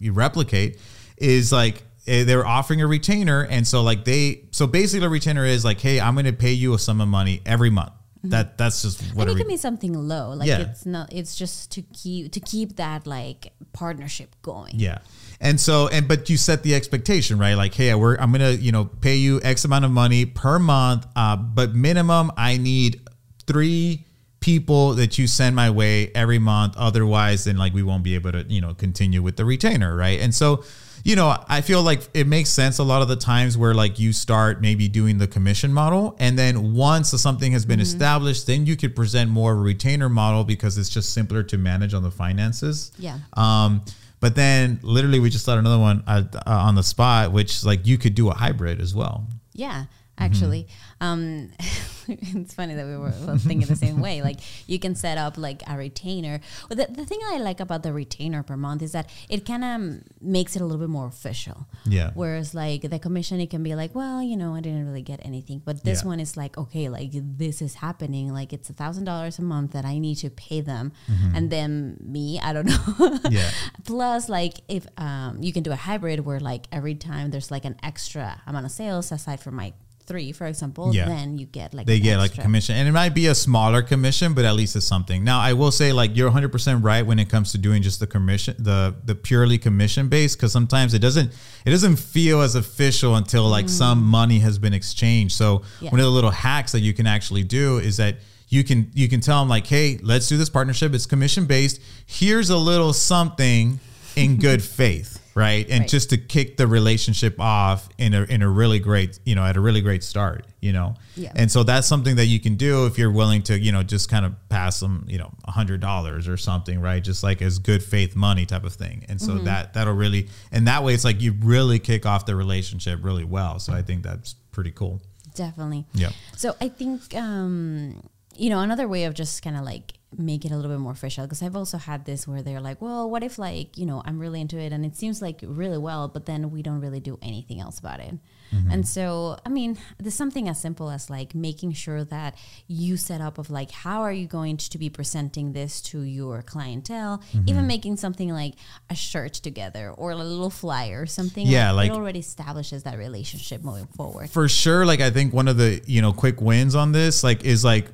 you 0.00 0.12
replicate, 0.12 0.80
is 1.16 1.52
like 1.52 1.84
eh, 2.08 2.24
they 2.24 2.34
were 2.34 2.46
offering 2.46 2.82
a 2.82 2.88
retainer, 2.88 3.44
and 3.44 3.64
so 3.64 3.84
like 3.84 4.04
they 4.04 4.46
so 4.50 4.66
basically 4.66 5.06
a 5.06 5.08
retainer 5.08 5.44
is 5.44 5.64
like, 5.64 5.80
hey, 5.80 6.00
I'm 6.00 6.14
going 6.14 6.26
to 6.26 6.32
pay 6.32 6.54
you 6.54 6.74
a 6.74 6.78
sum 6.78 7.00
of 7.00 7.06
money 7.06 7.40
every 7.46 7.70
month. 7.70 7.92
That 8.24 8.58
that's 8.58 8.82
just 8.82 9.00
what 9.14 9.28
and 9.28 9.36
it 9.36 9.40
can 9.40 9.48
be 9.48 9.56
something 9.56 9.92
low 9.94 10.32
like 10.34 10.48
Yeah. 10.48 10.60
it's 10.60 10.84
not 10.84 11.12
it's 11.12 11.36
just 11.36 11.70
to 11.72 11.82
keep 11.82 12.32
to 12.32 12.40
keep 12.40 12.76
that 12.76 13.06
like 13.06 13.52
partnership 13.72 14.34
going 14.42 14.74
Yeah. 14.76 14.98
And 15.40 15.60
so, 15.60 15.86
and 15.86 16.08
but 16.08 16.28
you 16.28 16.36
set 16.36 16.64
the 16.64 16.74
expectation, 16.74 17.38
right? 17.38 17.54
Like, 17.54 17.72
hey, 17.72 17.94
we're 17.94 18.16
I'm 18.16 18.32
gonna, 18.32 18.50
you 18.50 18.72
know, 18.72 18.86
pay 18.86 19.14
you 19.16 19.40
X 19.44 19.64
amount 19.64 19.84
of 19.84 19.92
money 19.92 20.26
per 20.26 20.58
month, 20.58 21.06
uh, 21.14 21.36
but 21.36 21.74
minimum 21.76 22.32
I 22.36 22.56
need 22.56 23.00
three 23.46 24.04
people 24.40 24.94
that 24.94 25.16
you 25.18 25.26
send 25.28 25.54
my 25.54 25.70
way 25.70 26.10
every 26.14 26.38
month. 26.40 26.74
Otherwise, 26.76 27.44
then 27.44 27.56
like 27.56 27.72
we 27.72 27.82
won't 27.84 28.02
be 28.02 28.16
able 28.16 28.32
to, 28.32 28.42
you 28.48 28.60
know, 28.60 28.74
continue 28.74 29.22
with 29.22 29.36
the 29.36 29.44
retainer, 29.44 29.94
right? 29.94 30.20
And 30.20 30.34
so, 30.34 30.64
you 31.04 31.16
know, 31.16 31.36
I 31.48 31.60
feel 31.60 31.82
like 31.82 32.02
it 32.14 32.26
makes 32.26 32.50
sense 32.50 32.78
a 32.78 32.82
lot 32.84 33.02
of 33.02 33.08
the 33.08 33.16
times 33.16 33.56
where 33.56 33.74
like 33.74 33.98
you 33.98 34.12
start 34.12 34.60
maybe 34.60 34.88
doing 34.88 35.18
the 35.18 35.26
commission 35.26 35.72
model, 35.72 36.16
and 36.18 36.38
then 36.38 36.74
once 36.74 37.10
something 37.10 37.52
has 37.52 37.64
been 37.64 37.80
established, 37.80 38.46
then 38.46 38.66
you 38.66 38.76
could 38.76 38.94
present 38.96 39.30
more 39.30 39.52
of 39.52 39.58
a 39.58 39.62
retainer 39.62 40.08
model 40.08 40.44
because 40.44 40.76
it's 40.78 40.88
just 40.90 41.12
simpler 41.12 41.42
to 41.44 41.58
manage 41.58 41.94
on 41.94 42.02
the 42.02 42.10
finances. 42.10 42.92
Yeah. 42.98 43.18
Um, 43.34 43.82
but 44.20 44.34
then 44.34 44.80
literally 44.82 45.20
we 45.20 45.30
just 45.30 45.44
started 45.44 45.60
another 45.60 45.78
one 45.80 46.02
uh, 46.06 46.24
uh, 46.34 46.40
on 46.46 46.74
the 46.74 46.82
spot, 46.82 47.32
which 47.32 47.64
like 47.64 47.86
you 47.86 47.96
could 47.98 48.14
do 48.14 48.28
a 48.30 48.34
hybrid 48.34 48.80
as 48.80 48.94
well. 48.94 49.26
Yeah, 49.52 49.84
Mm-hmm. 50.18 50.24
actually, 50.24 50.68
um, 51.00 51.50
it's 52.40 52.54
funny 52.54 52.74
that 52.74 52.86
we 52.86 52.96
were 52.96 53.10
thinking 53.38 53.68
the 53.68 53.76
same 53.76 54.00
way. 54.00 54.22
Like 54.22 54.40
you 54.66 54.78
can 54.78 54.94
set 54.94 55.18
up 55.18 55.36
like 55.38 55.62
a 55.68 55.76
retainer. 55.76 56.40
Well, 56.68 56.76
the, 56.76 56.92
the 56.92 57.04
thing 57.04 57.18
I 57.26 57.38
like 57.38 57.60
about 57.60 57.82
the 57.82 57.92
retainer 57.92 58.42
per 58.42 58.56
month 58.56 58.82
is 58.82 58.92
that 58.92 59.10
it 59.28 59.44
kind 59.44 59.64
of 59.64 60.02
makes 60.20 60.56
it 60.56 60.62
a 60.62 60.64
little 60.64 60.80
bit 60.80 60.88
more 60.88 61.06
official. 61.06 61.66
Yeah. 61.86 62.10
Whereas 62.14 62.54
like 62.54 62.82
the 62.82 62.98
commission, 62.98 63.40
it 63.40 63.50
can 63.50 63.62
be 63.62 63.74
like, 63.74 63.94
well, 63.94 64.22
you 64.22 64.36
know, 64.36 64.54
I 64.54 64.60
didn't 64.60 64.86
really 64.86 65.02
get 65.02 65.20
anything, 65.24 65.62
but 65.64 65.84
this 65.84 66.02
Yeah. 66.02 66.08
one 66.08 66.20
is 66.20 66.36
like, 66.36 66.56
okay, 66.58 66.88
like 66.88 67.10
this 67.12 67.60
is 67.62 67.74
happening. 67.74 68.32
Like 68.32 68.52
it's 68.52 68.70
a 68.70 68.72
thousand 68.72 69.04
dollars 69.04 69.38
a 69.38 69.42
month 69.42 69.72
that 69.72 69.84
I 69.84 69.98
need 69.98 70.16
to 70.16 70.30
pay 70.30 70.60
them, 70.60 70.92
and 71.34 71.50
then 71.50 71.96
me, 72.00 72.40
I 72.40 72.52
don't 72.52 72.66
know. 72.66 72.72
Mm-hmm. 72.78 73.28
Yeah. 73.38 73.50
Plus, 73.84 74.28
like 74.28 74.54
if 74.68 74.86
um, 74.96 75.42
you 75.42 75.52
can 75.52 75.62
do 75.62 75.70
a 75.72 75.76
hybrid 75.76 76.20
where 76.20 76.40
like 76.40 76.66
every 76.72 76.94
time 76.94 77.30
there's 77.30 77.50
like 77.50 77.64
an 77.64 77.76
extra 77.82 78.40
amount 78.46 78.64
of 78.64 78.72
sales 78.72 79.12
aside 79.12 79.40
from 79.40 79.54
my 79.56 79.72
three, 80.08 80.32
for 80.32 80.46
example, 80.46 80.94
Yeah. 80.94 81.06
then 81.06 81.38
you 81.38 81.46
get 81.46 81.74
like 81.74 81.86
They 81.86 82.00
get 82.00 82.16
like 82.18 82.36
a 82.36 82.42
commission, 82.42 82.74
and 82.76 82.88
it 82.88 82.92
might 82.92 83.14
be 83.14 83.26
a 83.26 83.34
smaller 83.34 83.82
commission, 83.82 84.32
but 84.32 84.44
at 84.44 84.54
least 84.56 84.74
it's 84.74 84.86
something. 84.86 85.22
Now, 85.22 85.38
I 85.38 85.52
will 85.52 85.70
say, 85.70 85.92
like 85.92 86.16
you're 86.16 86.28
100 86.28 86.50
percent 86.50 86.82
right 86.82 87.04
when 87.06 87.18
it 87.18 87.28
comes 87.28 87.52
to 87.52 87.58
doing 87.58 87.82
just 87.82 88.00
the 88.00 88.06
commission, 88.06 88.56
the 88.58 88.94
the 89.04 89.14
purely 89.14 89.58
commission 89.58 90.08
based, 90.08 90.38
because 90.38 90.50
sometimes 90.50 90.94
it 90.94 91.00
doesn't 91.00 91.32
it 91.64 91.70
doesn't 91.70 91.96
feel 91.96 92.40
as 92.40 92.54
official 92.54 93.14
until 93.16 93.46
like 93.48 93.66
mm. 93.66 93.70
some 93.70 94.02
money 94.02 94.38
has 94.40 94.58
been 94.58 94.72
exchanged. 94.74 95.34
So 95.36 95.62
Yeah. 95.80 95.90
one 95.90 96.00
of 96.00 96.06
the 96.06 96.10
little 96.12 96.30
hacks 96.30 96.72
that 96.72 96.80
you 96.80 96.94
can 96.94 97.06
actually 97.06 97.44
do 97.44 97.78
is 97.78 97.98
that 97.98 98.16
you 98.48 98.64
can 98.64 98.90
you 98.94 99.08
can 99.08 99.20
tell 99.20 99.40
them 99.40 99.48
like, 99.48 99.66
hey, 99.66 99.98
let's 100.02 100.26
do 100.28 100.36
this 100.38 100.48
partnership. 100.48 100.94
It's 100.94 101.06
commission 101.06 101.44
based. 101.44 101.80
Here's 102.06 102.48
a 102.50 102.56
little 102.56 102.92
something 102.94 103.78
in 104.16 104.36
good 104.48 104.62
faith. 104.62 105.20
Right. 105.38 105.66
And 105.70 105.80
Right. 105.80 105.88
just 105.88 106.10
to 106.10 106.16
kick 106.18 106.56
the 106.56 106.66
relationship 106.66 107.38
off 107.40 107.88
in 107.96 108.12
a 108.14 108.22
in 108.22 108.42
a 108.42 108.48
really 108.48 108.78
great, 108.80 109.18
you 109.24 109.34
know, 109.36 109.44
at 109.44 109.56
a 109.56 109.60
really 109.60 109.80
great 109.80 110.02
start, 110.02 110.46
you 110.60 110.72
know. 110.72 110.94
Yeah. 111.16 111.32
And 111.36 111.50
so 111.50 111.62
that's 111.62 111.86
something 111.86 112.16
that 112.16 112.26
you 112.26 112.40
can 112.40 112.56
do 112.56 112.86
if 112.86 112.98
you're 112.98 113.10
willing 113.12 113.42
to, 113.44 113.58
you 113.58 113.70
know, 113.72 113.82
just 113.82 114.08
kind 114.10 114.26
of 114.26 114.32
pass 114.48 114.80
them, 114.80 115.04
you 115.08 115.18
know, 115.18 115.30
a 115.44 115.50
hundred 115.52 115.80
dollars 115.80 116.26
or 116.28 116.36
something, 116.36 116.80
right? 116.80 117.02
Just 117.04 117.22
like 117.22 117.40
as 117.42 117.58
good 117.58 117.82
faith 117.82 118.16
money 118.16 118.46
type 118.46 118.64
of 118.64 118.72
thing. 118.74 119.04
And 119.08 119.20
Mm-hmm. 119.20 119.38
so 119.38 119.44
that 119.44 119.74
that'll 119.74 119.94
really 119.94 120.28
and 120.52 120.66
that 120.66 120.82
way 120.82 120.94
it's 120.94 121.04
like 121.04 121.20
you 121.22 121.34
really 121.40 121.78
kick 121.78 122.04
off 122.06 122.26
the 122.26 122.34
relationship 122.34 122.98
really 123.04 123.24
well. 123.24 123.58
So 123.58 123.72
I 123.72 123.82
think 123.82 124.02
that's 124.02 124.34
pretty 124.50 124.72
cool. 124.72 125.00
Definitely. 125.34 125.86
Yeah. 125.94 126.10
So 126.36 126.56
I 126.60 126.68
think 126.68 127.14
um, 127.14 128.02
you 128.36 128.50
know 128.50 128.60
another 128.60 128.88
way 128.88 129.04
of 129.04 129.14
just 129.14 129.42
kind 129.42 129.56
of 129.56 129.62
like 129.64 129.92
make 130.16 130.44
it 130.44 130.50
a 130.50 130.56
little 130.56 130.70
bit 130.70 130.78
more 130.80 130.92
official 130.92 131.24
because 131.24 131.42
I've 131.42 131.54
also 131.56 131.76
had 131.76 132.04
this 132.06 132.26
where 132.26 132.40
they're 132.42 132.60
like, 132.62 132.80
well, 132.80 133.10
what 133.10 133.22
if 133.22 133.38
like 133.38 133.76
you 133.76 133.84
know 133.86 134.02
I'm 134.06 134.18
really 134.18 134.40
into 134.40 134.58
it 134.58 134.72
and 134.72 134.84
it 134.86 134.96
seems 134.96 135.20
like 135.20 135.40
really 135.42 135.78
well, 135.78 136.08
but 136.08 136.26
then 136.26 136.50
we 136.50 136.62
don't 136.62 136.80
really 136.80 137.00
do 137.00 137.18
anything 137.20 137.60
else 137.60 137.78
about 137.78 138.00
it. 138.00 138.14
Mm-hmm. 138.54 138.70
And 138.70 138.88
so 138.88 139.36
I 139.44 139.50
mean, 139.50 139.76
there's 139.98 140.14
something 140.14 140.48
as 140.48 140.58
simple 140.58 140.88
as 140.90 141.10
like 141.10 141.34
making 141.34 141.72
sure 141.72 142.04
that 142.04 142.36
you 142.66 142.96
set 142.96 143.20
up 143.20 143.36
of 143.36 143.50
like 143.50 143.70
how 143.70 144.00
are 144.00 144.12
you 144.12 144.26
going 144.26 144.56
to 144.56 144.78
be 144.78 144.88
presenting 144.88 145.52
this 145.52 145.82
to 145.82 146.00
your 146.00 146.40
clientele, 146.42 147.18
Mm-hmm. 147.34 147.48
even 147.48 147.66
making 147.66 147.96
something 147.98 148.30
like 148.30 148.54
a 148.88 148.94
shirt 148.94 149.34
together 149.34 149.90
or 149.90 150.12
a 150.12 150.16
little 150.16 150.48
flyer 150.48 151.02
or 151.02 151.06
something. 151.06 151.46
Yeah, 151.46 151.72
like- 151.72 151.90
it 151.90 151.94
already 151.94 152.20
establishes 152.20 152.84
that 152.84 152.96
relationship 152.96 153.62
moving 153.62 153.86
forward. 153.88 154.30
For 154.30 154.48
sure, 154.48 154.86
like 154.86 155.00
I 155.00 155.10
think 155.10 155.34
one 155.34 155.48
of 155.48 155.58
the, 155.58 155.82
you 155.86 156.00
know, 156.00 156.12
quick 156.14 156.40
wins 156.40 156.74
on 156.74 156.92
this, 156.92 157.22
like 157.22 157.44
is 157.44 157.62
like 157.64 157.86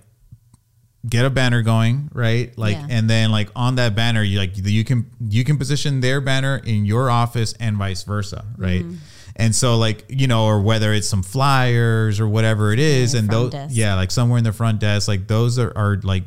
get 1.08 1.24
a 1.24 1.30
banner 1.30 1.62
going, 1.62 2.08
right? 2.12 2.56
Like 2.56 2.76
Yeah. 2.76 2.86
and 2.90 3.08
then 3.10 3.30
like 3.30 3.50
on 3.54 3.76
that 3.76 3.94
banner, 3.94 4.22
you 4.22 4.38
like 4.38 4.52
you 4.56 4.84
can 4.84 5.10
you 5.28 5.44
can 5.44 5.58
position 5.58 6.00
their 6.00 6.20
banner 6.20 6.60
in 6.64 6.84
your 6.84 7.10
office 7.10 7.54
and 7.60 7.76
vice 7.76 8.02
versa, 8.04 8.44
right? 8.56 8.82
Mm-hmm. 8.82 8.96
And 9.36 9.54
so 9.54 9.76
like, 9.76 10.04
you 10.08 10.26
know, 10.28 10.46
or 10.46 10.60
whether 10.60 10.92
it's 10.92 11.08
some 11.08 11.22
flyers 11.22 12.20
or 12.20 12.28
whatever 12.28 12.72
it 12.72 12.78
is 12.78 13.14
and 13.14 13.28
those 13.28 13.50
desk. 13.50 13.74
yeah, 13.76 13.96
like 13.96 14.10
somewhere 14.10 14.38
in 14.38 14.44
the 14.44 14.52
front 14.52 14.78
desk, 14.78 15.08
like 15.08 15.26
those 15.26 15.58
are, 15.58 15.72
are 15.76 16.00
like 16.02 16.22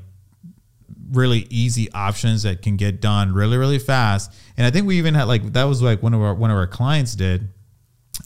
really 1.11 1.47
easy 1.49 1.89
options 1.93 2.43
that 2.43 2.61
can 2.61 2.75
get 2.75 2.99
done 2.99 3.33
really 3.33 3.57
really 3.57 3.79
fast. 3.79 4.33
And 4.57 4.65
I 4.65 4.71
think 4.71 4.87
we 4.87 4.97
even 4.97 5.13
had 5.13 5.23
like 5.23 5.53
that 5.53 5.63
was 5.63 5.81
like 5.81 6.03
one 6.03 6.13
of 6.13 6.21
our 6.21 6.33
one 6.33 6.51
of 6.51 6.57
our 6.57 6.67
clients 6.67 7.15
did 7.15 7.47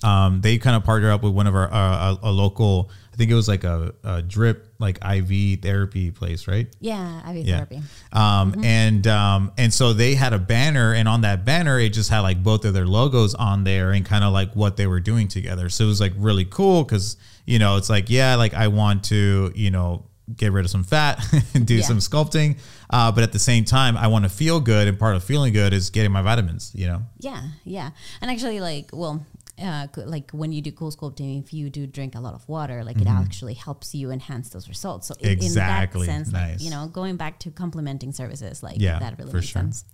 um, 0.04 0.42
they 0.42 0.58
kind 0.58 0.76
of 0.76 0.84
partner 0.84 1.12
up 1.12 1.24
with 1.24 1.34
one 1.34 1.48
of 1.48 1.56
our 1.56 1.72
uh, 1.72 2.16
a, 2.24 2.30
a 2.30 2.32
local. 2.32 2.90
Think 3.22 3.30
it 3.30 3.36
was 3.36 3.48
like 3.48 3.64
a, 3.64 3.94
a 4.04 4.24
drip 4.24 4.74
like 4.80 4.98
IV 5.06 5.62
therapy 5.62 6.10
place, 6.10 6.48
right? 6.48 6.68
Yeah, 6.80 7.30
IV 7.30 7.46
Yeah. 7.46 7.56
therapy. 7.58 7.82
Um, 8.12 8.52
Mm-hmm. 8.54 8.64
and 8.64 9.06
um, 9.08 9.52
and 9.60 9.72
so 9.72 9.94
they 9.94 10.16
had 10.16 10.34
a 10.34 10.40
banner, 10.40 10.92
and 10.96 11.08
on 11.08 11.22
that 11.22 11.46
banner, 11.46 11.80
it 11.80 11.90
just 11.94 12.10
had 12.10 12.22
like 12.22 12.42
both 12.42 12.66
of 12.66 12.74
their 12.74 12.88
logos 12.88 13.36
on 13.36 13.64
there, 13.64 13.92
and 13.92 14.04
kind 14.04 14.24
of 14.24 14.34
like 14.34 14.56
what 14.56 14.76
they 14.78 14.88
were 14.88 15.00
doing 15.00 15.28
together. 15.28 15.70
So 15.70 15.84
it 15.84 15.88
was 15.88 16.02
like 16.02 16.14
really 16.18 16.46
cool 16.46 16.84
because 16.84 17.16
you 17.46 17.60
know 17.60 17.78
it's 17.78 17.92
like 17.92 18.10
yeah, 18.10 18.34
like 18.38 18.56
I 18.56 18.70
want 18.70 19.04
to 19.06 19.52
you 19.54 19.70
know 19.70 20.06
get 20.36 20.52
rid 20.52 20.66
of 20.66 20.72
some 20.72 20.84
fat 20.84 21.24
and 21.54 21.68
do 21.68 21.76
Yeah. 21.76 21.84
some 21.84 22.00
sculpting, 22.00 22.58
uh, 22.90 23.12
but 23.12 23.22
at 23.24 23.34
the 23.34 23.40
same 23.40 23.66
time, 23.66 23.96
I 23.98 24.08
want 24.08 24.24
to 24.26 24.30
feel 24.30 24.60
good, 24.60 24.88
and 24.88 24.98
part 24.98 25.16
of 25.16 25.24
feeling 25.24 25.54
good 25.54 25.74
is 25.74 25.92
getting 25.92 26.12
my 26.12 26.24
vitamins. 26.24 26.72
You 26.74 26.88
know. 26.88 27.02
Yeah, 27.20 27.40
yeah. 27.66 27.92
And 28.20 28.32
actually, 28.32 28.62
like, 28.62 28.90
well, 28.94 29.24
uh, 29.62 29.88
like 30.06 30.32
when 30.32 30.52
you 30.52 30.62
do 30.62 30.72
CoolSculpting, 30.72 31.44
if 31.44 31.54
you 31.54 31.70
do 31.70 31.86
drink 31.88 32.16
a 32.16 32.20
lot 32.20 32.34
of 32.34 32.48
water, 32.50 32.84
like 32.84 33.00
it 33.00 33.08
actually 33.08 33.54
helps 33.54 33.94
you 33.96 34.12
enhance 34.12 34.50
those 34.50 34.68
results. 34.68 35.08
So 35.08 35.16
in- 35.20 35.30
Exactly. 35.32 36.02
in 36.02 36.08
that 36.08 36.26
sense, 36.26 36.34
like, 36.34 36.62
you 36.62 36.70
know, 36.70 36.88
going 36.88 37.16
back 37.16 37.40
to 37.40 37.52
complementing 37.52 38.12
services, 38.12 38.64
like 38.64 38.76
Yeah, 38.80 39.00
that 39.00 39.18
really 39.18 39.32
for 39.32 39.38
makes 39.38 39.48
sure. 39.48 39.62
sense. 39.62 39.86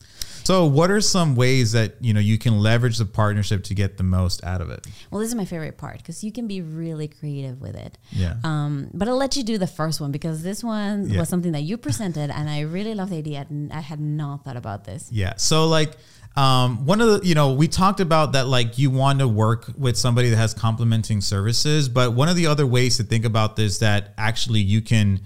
So, 0.43 0.65
what 0.65 0.89
are 0.91 1.01
some 1.01 1.36
ways 1.36 1.71
that 1.73 1.95
you 2.01 2.13
know 2.13 2.19
you 2.19 2.38
can 2.38 2.60
leverage 2.60 2.97
the 2.97 3.06
partnership 3.06 3.63
to 3.65 3.73
get 3.73 3.97
the 3.97 4.03
most 4.03 4.43
out 4.43 4.62
of 4.62 4.69
it? 4.69 4.86
Well, 5.12 5.19
this 5.21 5.30
is 5.30 5.36
my 5.36 5.45
favorite 5.45 5.77
part 5.77 5.97
because 5.97 6.23
you 6.23 6.32
can 6.32 6.47
be 6.47 6.62
really 6.62 7.08
creative 7.08 7.60
with 7.62 7.75
it. 7.75 7.97
Yeah. 8.12 8.36
Um, 8.43 8.89
but 8.93 9.08
I'll 9.08 9.17
let 9.17 9.36
you 9.36 9.43
do 9.43 9.58
the 9.58 9.67
first 9.67 9.99
one 10.01 10.12
because 10.12 10.43
this 10.43 10.63
one 10.63 11.10
Yeah. 11.10 11.19
was 11.19 11.30
something 11.30 11.51
that 11.51 11.62
you 11.63 11.77
presented, 11.77 12.30
and 12.30 12.49
I 12.49 12.62
really 12.62 12.93
love 12.95 13.10
the 13.10 13.17
idea. 13.17 13.45
And 13.49 13.71
I 13.73 13.82
had 13.82 13.99
not 13.99 14.45
thought 14.45 14.58
about 14.58 14.86
this. 14.86 15.10
Yeah. 15.12 15.34
So 15.38 15.67
like 15.67 15.91
um, 16.38 16.86
one 16.86 17.02
of 17.02 17.08
the 17.08 17.28
you 17.28 17.34
know 17.34 17.54
we 17.54 17.67
talked 17.67 18.00
about 18.00 18.34
that 18.34 18.47
like 18.47 18.78
you 18.78 18.91
want 18.91 19.19
to 19.19 19.28
work 19.28 19.71
with 19.76 19.97
somebody 19.97 20.30
that 20.30 20.38
has 20.38 20.54
complementing 20.54 21.19
services, 21.19 21.89
but 21.89 22.13
one 22.13 22.30
of 22.30 22.36
the 22.36 22.45
other 22.45 22.67
ways 22.67 22.97
to 22.97 23.04
think 23.04 23.26
about 23.26 23.56
this 23.56 23.80
that 23.80 24.13
actually 24.19 24.60
you 24.60 24.82
can 24.82 25.21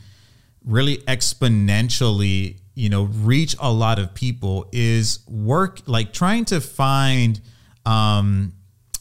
really 0.66 1.00
exponentially 1.00 2.60
you 2.76 2.88
know 2.88 3.04
reach 3.04 3.58
a 3.60 3.70
lot 3.70 4.00
of 4.00 4.14
people 4.14 4.70
is 4.72 5.20
work 5.28 5.82
like 5.86 6.14
trying 6.14 6.46
to 6.46 6.62
find 6.62 7.42
um, 7.86 8.54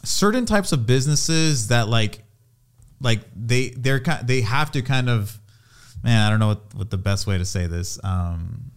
certain 0.03 0.46
types 0.46 0.73
of 0.73 0.87
businesses 0.87 1.68
that 1.68 1.88
like 1.88 2.25
like 3.01 3.20
they 3.37 3.68
they're 3.70 4.01
kind 4.01 4.27
they 4.27 4.40
have 4.40 4.73
to 4.73 4.83
kind 4.83 5.09
of 5.09 5.38
man 6.03 6.27
I 6.27 6.31
don't 6.31 6.40
know 6.40 6.49
what, 6.49 6.75
what 6.75 6.90
the 6.90 6.99
best 6.99 7.29
way 7.29 7.38
to 7.38 7.44
say 7.44 7.68
this 7.68 8.01
um, 8.03 8.73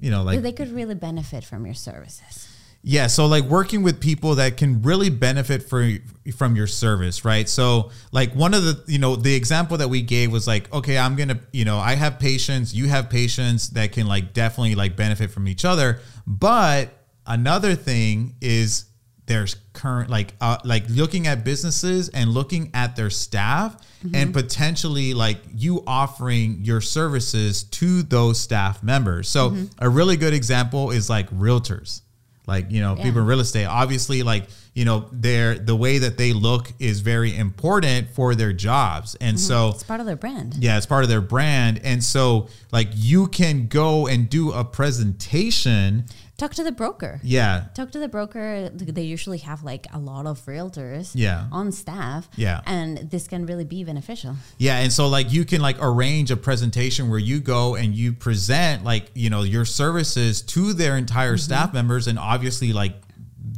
you 0.00 0.10
know 0.10 0.22
like 0.22 0.42
they 0.42 0.52
could 0.52 0.70
really 0.70 0.94
benefit 0.94 1.44
from 1.44 1.64
your 1.64 1.74
services. 1.74 2.50
Yeah, 2.86 3.06
so 3.06 3.24
like 3.24 3.44
working 3.44 3.82
with 3.82 3.98
people 3.98 4.34
that 4.34 4.58
can 4.58 4.82
really 4.82 5.08
benefit 5.08 5.62
for, 5.62 5.90
from 6.36 6.54
your 6.54 6.66
service, 6.66 7.24
right? 7.24 7.48
So 7.48 7.90
like 8.12 8.34
one 8.34 8.52
of 8.52 8.62
the, 8.62 8.84
you 8.86 8.98
know, 8.98 9.16
the 9.16 9.34
example 9.34 9.78
that 9.78 9.88
we 9.88 10.02
gave 10.02 10.30
was 10.30 10.46
like, 10.46 10.70
okay, 10.70 10.98
I'm 10.98 11.16
going 11.16 11.30
to, 11.30 11.40
you 11.50 11.64
know, 11.64 11.78
I 11.78 11.94
have 11.94 12.18
patients, 12.18 12.74
you 12.74 12.86
have 12.88 13.08
patients 13.08 13.70
that 13.70 13.92
can 13.92 14.06
like 14.06 14.34
definitely 14.34 14.74
like 14.74 14.96
benefit 14.96 15.30
from 15.30 15.48
each 15.48 15.64
other, 15.64 16.00
but 16.26 16.90
another 17.26 17.74
thing 17.74 18.34
is 18.42 18.84
there's 19.26 19.56
current 19.72 20.10
like 20.10 20.34
uh, 20.42 20.58
like 20.64 20.84
looking 20.90 21.26
at 21.26 21.42
businesses 21.42 22.10
and 22.10 22.28
looking 22.28 22.70
at 22.74 22.96
their 22.96 23.08
staff 23.08 23.76
and 24.12 24.34
potentially 24.34 25.14
like 25.14 25.38
you 25.54 25.82
offering 25.86 26.58
your 26.60 26.82
services 26.82 27.64
to 27.64 28.02
those 28.02 28.38
staff 28.38 28.82
members. 28.82 29.30
So 29.30 29.56
a 29.78 29.88
really 29.88 30.18
good 30.18 30.34
example 30.34 30.90
is 30.90 31.08
like 31.08 31.30
realtors 31.30 32.02
like 32.46 32.70
you 32.70 32.80
know 32.80 32.94
Yeah. 32.96 33.02
people 33.02 33.20
in 33.20 33.26
real 33.26 33.40
estate 33.40 33.64
obviously 33.66 34.22
like 34.22 34.46
you 34.74 34.84
know 34.84 35.08
their 35.12 35.54
the 35.56 35.74
way 35.76 35.98
that 35.98 36.18
they 36.18 36.32
look 36.32 36.72
is 36.78 37.00
very 37.00 37.34
important 37.34 38.10
for 38.10 38.34
their 38.34 38.52
jobs 38.52 39.14
and 39.20 39.36
mm-hmm. 39.36 39.46
so 39.46 39.68
It's 39.70 39.84
part 39.84 40.00
of 40.00 40.06
their 40.06 40.16
brand. 40.16 40.56
yeah 40.58 40.76
it's 40.76 40.86
part 40.86 41.04
of 41.04 41.08
their 41.10 41.20
brand 41.20 41.80
and 41.84 42.02
so 42.02 42.48
like 42.72 42.88
you 42.92 43.28
can 43.28 43.68
go 43.68 44.06
and 44.06 44.28
do 44.28 44.52
a 44.52 44.64
presentation 44.64 46.04
Talk 46.36 46.52
to 46.54 46.64
the 46.64 46.72
broker. 46.72 47.20
yeah 47.22 47.66
Talk 47.74 47.92
to 47.92 48.00
the 48.00 48.08
broker. 48.08 48.68
They 48.70 49.02
usually 49.04 49.38
have 49.38 49.62
like 49.62 49.86
a 49.92 50.00
lot 50.00 50.26
of 50.26 50.44
realtors 50.46 51.12
Yeah. 51.14 51.46
on 51.52 51.70
staff. 51.70 52.28
Yeah. 52.34 52.60
And 52.66 52.98
this 53.08 53.28
can 53.28 53.46
really 53.46 53.64
be 53.64 53.84
beneficial. 53.84 54.34
Yeah, 54.58 54.78
and 54.78 54.92
so 54.92 55.06
like 55.06 55.32
you 55.32 55.44
can 55.44 55.60
like 55.60 55.76
arrange 55.80 56.32
a 56.32 56.36
presentation 56.36 57.08
where 57.08 57.20
you 57.20 57.38
go 57.38 57.76
and 57.76 57.94
you 57.94 58.12
present 58.12 58.82
like, 58.82 59.12
you 59.14 59.30
know, 59.30 59.42
your 59.42 59.64
services 59.64 60.42
to 60.42 60.72
their 60.72 60.96
entire 60.96 61.34
mm-hmm. 61.34 61.38
staff 61.38 61.72
members 61.72 62.08
and 62.08 62.18
obviously 62.18 62.72
like 62.72 62.94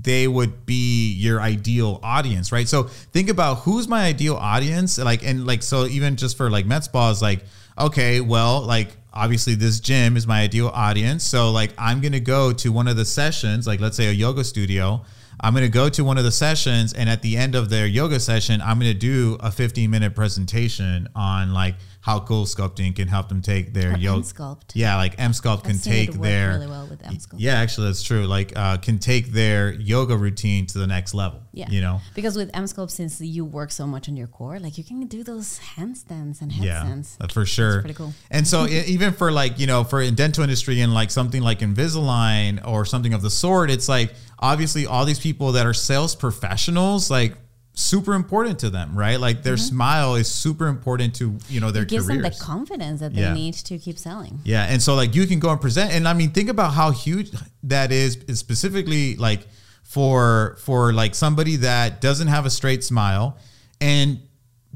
they 0.06 0.28
would 0.28 0.64
be 0.64 1.12
your 1.14 1.40
ideal 1.40 1.98
audience, 2.02 2.52
right? 2.52 2.68
So 2.68 2.84
think 2.84 3.28
about 3.28 3.58
who's 3.58 3.88
my 3.88 4.04
ideal 4.04 4.36
audience 4.36 4.98
like 4.98 5.24
and 5.24 5.46
like 5.46 5.62
so 5.64 5.86
even 5.86 6.14
just 6.16 6.36
for 6.36 6.48
like 6.48 6.64
med 6.64 6.84
spa 6.84 7.10
is 7.10 7.20
like 7.20 7.44
okay, 7.78 8.20
well, 8.20 8.62
like 8.62 8.88
obviously 9.12 9.54
this 9.54 9.80
gym 9.80 10.16
is 10.16 10.26
my 10.26 10.42
ideal 10.42 10.68
audience. 10.68 11.24
So 11.24 11.50
like 11.50 11.72
I'm 11.76 12.00
to 12.00 12.20
go 12.20 12.52
to 12.52 12.72
one 12.72 12.88
of 12.88 12.96
the 12.96 13.04
sessions, 13.04 13.66
like 13.66 13.80
let's 13.80 13.96
say 13.96 14.06
a 14.06 14.12
yoga 14.12 14.44
studio. 14.44 15.04
I'm 15.38 15.52
going 15.52 15.64
to 15.64 15.68
go 15.68 15.90
to 15.90 16.02
one 16.02 16.16
of 16.16 16.24
the 16.24 16.32
sessions 16.32 16.94
and 16.94 17.10
at 17.10 17.20
the 17.20 17.36
end 17.36 17.54
of 17.54 17.68
their 17.68 17.86
yoga 17.86 18.18
session, 18.18 18.62
I'm 18.62 18.78
going 18.78 18.90
to 18.90 18.98
do 18.98 19.36
a 19.40 19.50
15 19.50 19.90
minute 19.90 20.14
presentation 20.14 21.08
on 21.14 21.52
like 21.52 21.74
how 22.06 22.20
CoolSculpting 22.20 22.94
can 22.94 23.08
help 23.08 23.28
them 23.28 23.42
take 23.42 23.74
their 23.74 23.94
Or 23.94 23.96
yoga. 23.96 24.20
Emsculpt. 24.22 24.70
Yeah, 24.74 24.94
like 24.96 25.16
Emsculpt 25.16 25.62
can 25.64 25.72
I've 25.72 25.76
seen 25.78 25.92
it 25.92 25.96
take 26.06 26.12
their 26.20 26.50
really 26.52 26.68
well 26.68 26.86
with 26.86 27.02
Emsculpt. 27.02 27.34
Yeah, 27.38 27.54
actually 27.54 27.88
that's 27.88 28.04
true. 28.04 28.26
Like 28.28 28.52
uh 28.56 28.76
can 28.76 29.00
take 29.00 29.32
their 29.32 29.72
yoga 29.72 30.16
routine 30.16 30.66
to 30.66 30.78
the 30.78 30.86
next 30.86 31.14
level. 31.14 31.42
Yeah. 31.52 31.68
You 31.68 31.80
know. 31.80 32.00
Because 32.14 32.36
with 32.36 32.52
Emsculpt, 32.52 32.92
since 32.92 33.20
you 33.20 33.44
work 33.44 33.72
so 33.72 33.88
much 33.88 34.08
on 34.08 34.16
your 34.16 34.28
core, 34.28 34.60
like 34.60 34.78
you 34.78 34.84
can 34.84 35.04
do 35.08 35.24
those 35.24 35.58
handstands 35.76 36.40
and 36.42 36.52
Yeah, 36.52 36.74
headstands. 36.74 37.16
that's 37.18 37.34
for 37.34 37.44
sure. 37.44 37.80
pretty 37.80 37.94
cool. 37.94 38.12
And 38.30 38.46
so 38.46 38.66
even 38.96 39.12
for 39.12 39.32
like, 39.32 39.58
you 39.58 39.66
know, 39.66 39.82
for 39.82 40.00
in 40.00 40.14
dental 40.14 40.44
industry 40.44 40.80
and 40.82 40.94
like 40.94 41.10
something 41.10 41.42
like 41.42 41.58
Invisalign 41.58 42.64
or 42.64 42.84
something 42.84 43.14
of 43.14 43.22
the 43.22 43.30
sort, 43.30 43.68
it's 43.68 43.88
like 43.88 44.14
obviously 44.38 44.86
all 44.86 45.04
these 45.04 45.18
people 45.18 45.50
that 45.52 45.66
are 45.66 45.74
sales 45.74 46.14
professionals, 46.14 47.10
like 47.10 47.34
super 47.78 48.14
important 48.14 48.58
to 48.60 48.70
them, 48.70 48.96
right? 48.98 49.20
Like 49.20 49.42
their 49.42 49.56
smile 49.58 50.14
is 50.16 50.28
super 50.28 50.66
important 50.66 51.14
to, 51.16 51.36
you 51.50 51.60
know, 51.60 51.70
their 51.70 51.82
Mm-hmm. 51.84 51.94
It 51.94 51.96
gives 51.96 52.06
careers. 52.06 52.22
them 52.22 52.32
the 52.32 52.38
confidence 52.44 53.00
that 53.00 53.14
they 53.14 53.20
Yeah. 53.20 53.34
need 53.34 53.54
to 53.54 53.78
keep 53.78 53.98
selling. 53.98 54.40
Yeah, 54.44 54.64
and 54.64 54.82
so 54.82 54.94
like 54.94 55.14
you 55.14 55.26
can 55.26 55.38
go 55.38 55.50
and 55.50 55.60
present, 55.60 55.92
and 55.92 56.08
I 56.08 56.14
mean, 56.14 56.30
think 56.30 56.48
about 56.48 56.72
how 56.72 56.90
huge 56.90 57.30
that 57.64 57.92
is, 57.92 58.16
is 58.28 58.38
specifically 58.38 59.16
like 59.16 59.46
for 59.82 60.56
for 60.60 60.92
like 60.92 61.14
somebody 61.14 61.56
that 61.56 62.00
doesn't 62.00 62.28
have 62.28 62.46
a 62.46 62.50
straight 62.50 62.82
smile, 62.82 63.36
and 63.80 64.20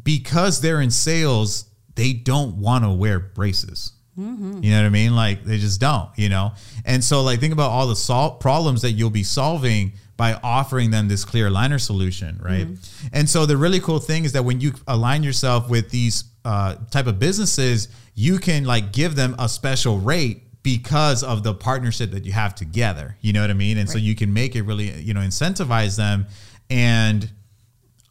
because 0.03 0.61
they're 0.61 0.81
in 0.81 0.91
sales, 0.91 1.65
they 1.95 2.13
don't 2.13 2.57
want 2.57 2.85
to 2.85 2.91
wear 2.91 3.19
braces. 3.19 3.93
Mm-hmm. 4.19 4.63
You 4.63 4.71
know 4.73 4.81
what 4.83 4.87
I 4.87 4.91
mean? 4.91 5.17
Like 5.17 5.45
they 5.45 5.59
just 5.59 5.81
don't, 5.81 6.11
you 6.17 6.29
know. 6.29 6.53
And 6.85 7.03
so 7.03 7.23
like 7.23 7.41
think 7.41 7.53
about 7.55 7.71
all 7.71 7.87
the 7.87 7.97
sol- 7.97 8.33
problems 8.37 8.83
that 8.83 8.93
you'll 8.93 9.11
be 9.11 9.23
solving 9.23 9.93
by 10.21 10.35
offering 10.43 10.91
them 10.91 11.09
this 11.09 11.25
clear 11.25 11.49
aligner 11.49 11.81
solution, 11.81 12.39
right? 12.43 12.67
Mm-hmm. 12.67 13.07
And 13.15 13.27
so 13.27 13.47
the 13.47 13.57
really 13.57 13.81
cool 13.81 14.01
thing 14.01 14.27
is 14.27 14.33
that 14.33 14.45
when 14.45 14.61
you 14.61 14.75
align 14.87 15.23
yourself 15.23 15.71
with 15.71 15.89
these 15.89 16.25
uh, 16.45 16.75
type 16.91 17.07
of 17.07 17.19
businesses, 17.19 17.89
you 18.15 18.37
can 18.37 18.65
like 18.65 18.93
give 18.93 19.17
them 19.17 19.35
a 19.39 19.49
special 19.49 19.99
rate 19.99 20.43
because 20.63 21.23
of 21.25 21.43
the 21.43 21.55
partnership 21.55 22.11
that 22.11 22.27
you 22.27 22.33
have 22.33 22.55
together. 22.55 23.17
You 23.23 23.33
know 23.33 23.41
what 23.41 23.49
I 23.49 23.55
mean? 23.55 23.79
And 23.79 23.89
so 23.89 23.97
you 23.97 24.15
can 24.15 24.35
make 24.35 24.55
it 24.57 24.65
really, 24.65 24.91
you 25.01 25.15
know, 25.15 25.21
incentivize 25.21 25.97
them 25.97 26.27
and 26.69 27.31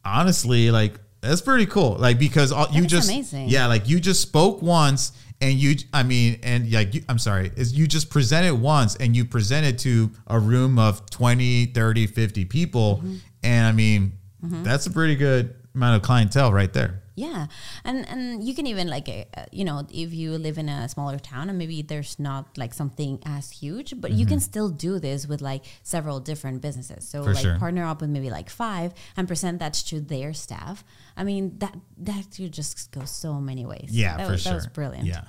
honestly, 0.04 0.72
like 0.72 0.94
that's 1.20 1.42
pretty 1.42 1.66
cool. 1.66 1.92
Like 1.92 2.18
because 2.18 2.50
all, 2.50 2.66
you 2.72 2.88
just 2.88 3.08
amazing. 3.08 3.50
yeah, 3.50 3.68
like 3.68 3.88
you 3.88 4.00
just 4.00 4.20
spoke 4.20 4.62
once 4.62 5.12
and 5.40 5.54
you 5.54 5.76
I 5.92 6.02
mean 6.02 6.38
and 6.42 6.70
like 6.70 6.94
you, 6.94 7.02
I'm 7.08 7.18
sorry, 7.18 7.50
is 7.56 7.72
you 7.72 7.86
just 7.86 8.10
present 8.10 8.46
it 8.46 8.56
once 8.56 8.96
and 8.96 9.16
you 9.16 9.24
present 9.24 9.66
it 9.66 9.78
to 9.80 10.10
a 10.26 10.38
room 10.38 10.78
of 10.78 11.08
20, 11.10 11.66
30, 11.66 12.06
50 12.06 12.44
people 12.44 12.96
Mm-hmm. 12.98 13.16
and 13.44 13.66
I 13.66 13.72
mean 13.72 14.12
that's 14.42 14.86
a 14.86 14.90
pretty 14.90 15.16
good 15.16 15.54
amount 15.74 15.96
of 15.96 16.02
clientele 16.02 16.52
right 16.52 16.72
there. 16.72 16.99
Yeah, 17.14 17.46
and 17.84 18.08
and 18.08 18.42
you 18.42 18.54
can 18.54 18.66
even 18.66 18.88
like 18.88 19.08
uh, 19.08 19.44
you 19.52 19.64
know 19.64 19.86
if 19.90 20.12
you 20.12 20.32
live 20.38 20.58
in 20.58 20.68
a 20.68 20.88
smaller 20.88 21.18
town 21.18 21.48
and 21.48 21.58
maybe 21.58 21.82
there's 21.82 22.18
not 22.18 22.56
like 22.56 22.72
something 22.74 23.18
as 23.26 23.50
huge, 23.50 24.00
but 24.00 24.12
you 24.12 24.26
can 24.26 24.40
still 24.40 24.68
do 24.68 24.98
this 24.98 25.26
with 25.26 25.40
like 25.42 25.64
several 25.82 26.20
different 26.20 26.60
businesses. 26.62 27.06
So 27.08 27.20
Mm-hmm. 27.20 27.28
For 27.28 27.34
like 27.34 27.44
sure. 27.44 27.58
partner 27.58 27.84
up 27.84 28.00
with 28.00 28.10
maybe 28.10 28.30
like 28.30 28.48
five 28.48 28.94
and 29.16 29.28
present 29.28 29.58
that 29.58 29.74
to 29.74 30.00
their 30.00 30.32
staff. 30.32 30.84
I 31.16 31.24
mean 31.24 31.58
that 31.58 31.76
that 31.98 32.24
could 32.34 32.52
just 32.52 32.90
go 32.92 33.04
so 33.04 33.34
many 33.34 33.66
ways. 33.66 33.88
Yeah, 33.90 34.16
that 34.16 34.26
for 34.26 34.32
was, 34.32 34.42
sure. 34.42 34.52
That 34.52 34.56
was 34.56 34.66
brilliant. 34.68 35.06
Yeah. 35.06 35.22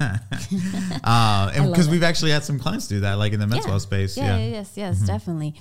uh, 1.04 1.52
and 1.54 1.70
because 1.70 1.88
it. 1.88 1.90
we've 1.90 2.02
actually 2.02 2.30
had 2.32 2.44
some 2.44 2.58
clients 2.58 2.88
do 2.88 3.00
that, 3.00 3.14
like 3.14 3.32
in 3.32 3.40
the 3.40 3.46
med 3.46 3.62
spa 3.62 3.78
space. 3.78 4.16
Yeah, 4.16 4.24
Yeah. 4.24 4.30
Mm-hmm. 4.32 4.52
yeah, 4.52 4.58
yes, 4.58 4.72
yes, 4.76 5.00
definitely. 5.00 5.54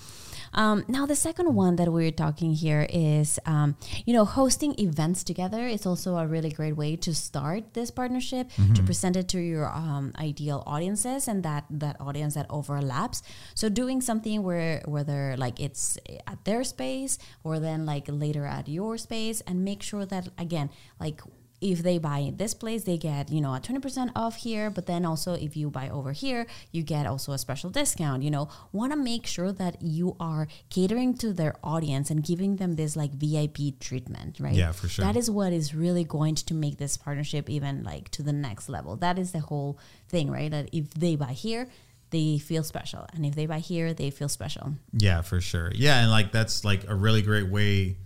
Um, 0.54 0.84
now, 0.88 1.06
the 1.06 1.16
second 1.16 1.54
one 1.56 1.76
that 1.78 1.92
we're 1.92 2.12
talking 2.12 2.54
here 2.54 2.88
is, 2.90 3.40
um, 3.46 3.76
you 4.06 4.14
know, 4.14 4.26
hosting 4.26 4.76
events 4.80 5.24
together. 5.24 5.68
It's 5.68 5.86
also 5.86 6.18
a 6.18 6.26
really 6.28 6.50
great 6.52 6.76
way 6.76 6.96
to 6.98 7.14
start 7.14 7.74
this 7.74 7.92
partnership, 7.92 8.50
Mm-hmm. 8.50 8.74
to 8.74 8.84
present 8.84 9.16
it 9.16 9.28
to 9.30 9.40
your 9.40 9.70
um, 9.70 10.12
ideal 10.18 10.64
audiences 10.66 11.28
and 11.28 11.44
that 11.44 11.66
that 11.70 11.96
audience 12.00 12.34
that 12.36 12.46
overlaps. 12.50 13.22
So, 13.54 13.70
doing 13.70 14.02
something 14.02 14.44
where 14.44 14.82
whether 14.86 15.36
like 15.38 15.60
it's 15.60 15.98
at 16.28 16.44
their 16.46 16.64
space 16.64 17.18
or 17.44 17.60
then 17.60 17.86
like 17.86 18.06
later 18.08 18.46
at 18.46 18.68
your 18.68 18.98
space, 18.98 19.42
and 19.48 19.64
make 19.64 19.82
sure 19.84 20.06
that 20.06 20.30
again, 20.38 20.70
like 21.00 21.22
if 21.62 21.84
they 21.84 21.98
buy 21.98 22.32
this 22.36 22.54
place, 22.54 22.84
they 22.84 22.98
get, 22.98 23.30
you 23.32 23.42
know, 23.42 23.54
a 23.54 23.60
20% 23.60 24.12
off 24.16 24.38
here. 24.38 24.70
But 24.70 24.86
then 24.86 25.06
also, 25.06 25.34
if 25.34 25.58
you 25.58 25.70
buy 25.70 25.90
over 25.90 26.12
here, 26.12 26.48
you 26.72 26.84
get 26.84 27.06
also 27.06 27.32
a 27.34 27.38
special 27.38 27.70
discount. 27.70 28.24
You 28.24 28.32
know, 28.32 28.50
want 28.72 28.94
to 28.94 28.98
make 28.98 29.26
sure 29.28 29.52
that 29.52 29.82
you 29.82 30.16
are 30.20 30.48
catering 30.70 31.18
to 31.18 31.34
their 31.34 31.56
audience 31.64 32.10
and 32.10 32.24
giving 32.24 32.58
them 32.58 32.76
this 32.76 32.96
like 32.96 33.12
VIP 33.12 33.80
treatment, 33.80 34.40
right? 34.40 34.54
Yeah, 34.54 34.72
for 34.72 34.88
sure. 34.88 35.04
That 35.04 35.16
is 35.16 35.30
what 35.30 35.52
is 35.52 35.76
really 35.76 36.04
going 36.04 36.36
to 36.36 36.54
make 36.54 36.78
this 36.78 36.98
partnership 36.98 37.50
even 37.50 37.84
like 37.84 38.10
to 38.12 38.24
the 38.24 38.34
next 38.34 38.70
level. 38.70 38.96
That 38.96 39.20
is 39.20 39.32
the 39.32 39.40
whole 39.40 39.78
thing, 40.08 40.32
right? 40.32 40.52
That 40.52 40.70
if 40.72 40.94
they 40.94 41.16
buy 41.16 41.34
here, 41.34 41.68
they 42.12 42.38
feel 42.38 42.64
special. 42.64 43.06
And 43.14 43.26
if 43.26 43.36
they 43.36 43.46
buy 43.46 43.60
here, 43.60 43.94
they 43.94 44.10
feel 44.10 44.30
special. 44.30 44.74
Yeah, 44.94 45.22
for 45.22 45.42
sure. 45.42 45.72
Yeah, 45.76 46.02
and 46.02 46.10
like 46.10 46.32
that's 46.32 46.64
like 46.64 46.90
a 46.90 46.96
really 46.96 47.22
great 47.22 47.50
way 47.50 47.98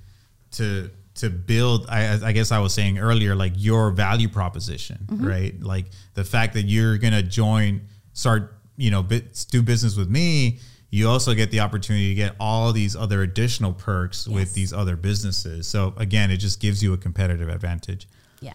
to 0.51 0.89
to 1.15 1.29
build. 1.29 1.85
I, 1.89 2.19
I 2.23 2.31
guess 2.31 2.51
I 2.51 2.59
was 2.59 2.73
saying 2.73 2.99
earlier, 2.99 3.35
like 3.35 3.53
your 3.55 3.91
value 3.91 4.29
proposition, 4.29 5.05
right? 5.09 5.59
Like 5.61 5.85
the 6.13 6.23
fact 6.23 6.53
that 6.53 6.63
you're 6.63 6.97
gonna 6.97 7.23
join, 7.23 7.81
start, 8.13 8.55
you 8.77 8.91
know, 8.91 9.03
bit, 9.03 9.45
do 9.51 9.61
business 9.61 9.95
with 9.95 10.09
me. 10.09 10.59
You 10.89 11.09
also 11.09 11.33
get 11.33 11.49
the 11.49 11.59
opportunity 11.61 12.09
to 12.09 12.15
get 12.15 12.35
all 12.39 12.71
these 12.71 12.95
other 12.95 13.23
additional 13.23 13.73
perks 13.73 14.27
with 14.27 14.53
these 14.53 14.71
other 14.71 14.95
businesses. 14.95 15.67
So 15.67 15.93
again, 15.97 16.29
it 16.29 16.37
just 16.37 16.59
gives 16.59 16.83
you 16.83 16.93
a 16.93 16.97
competitive 16.97 17.49
advantage. 17.49 18.07
Yeah. 18.41 18.53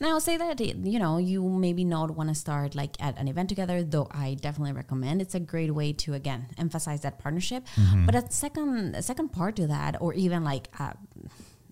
Now, 0.00 0.08
I'll 0.08 0.20
say 0.20 0.36
that 0.36 0.60
you 0.60 0.98
know 0.98 1.18
you 1.18 1.42
maybe 1.42 1.84
not 1.84 2.10
want 2.10 2.30
to 2.30 2.34
start 2.34 2.74
like 2.74 2.96
at 3.00 3.18
an 3.18 3.28
event 3.28 3.48
together, 3.48 3.82
though 3.82 4.08
I 4.10 4.34
definitely 4.40 4.72
recommend. 4.72 5.20
It's 5.22 5.34
a 5.34 5.40
great 5.40 5.72
way 5.74 5.92
to 5.94 6.14
again 6.14 6.46
emphasize 6.58 7.02
that 7.02 7.18
partnership. 7.18 7.66
But 8.06 8.14
a 8.14 8.30
second, 8.30 8.96
a 8.96 9.02
second 9.02 9.28
part 9.30 9.56
to 9.56 9.66
that, 9.68 10.00
or 10.00 10.14
even 10.14 10.44
like. 10.44 10.68
Uh, 10.78 10.92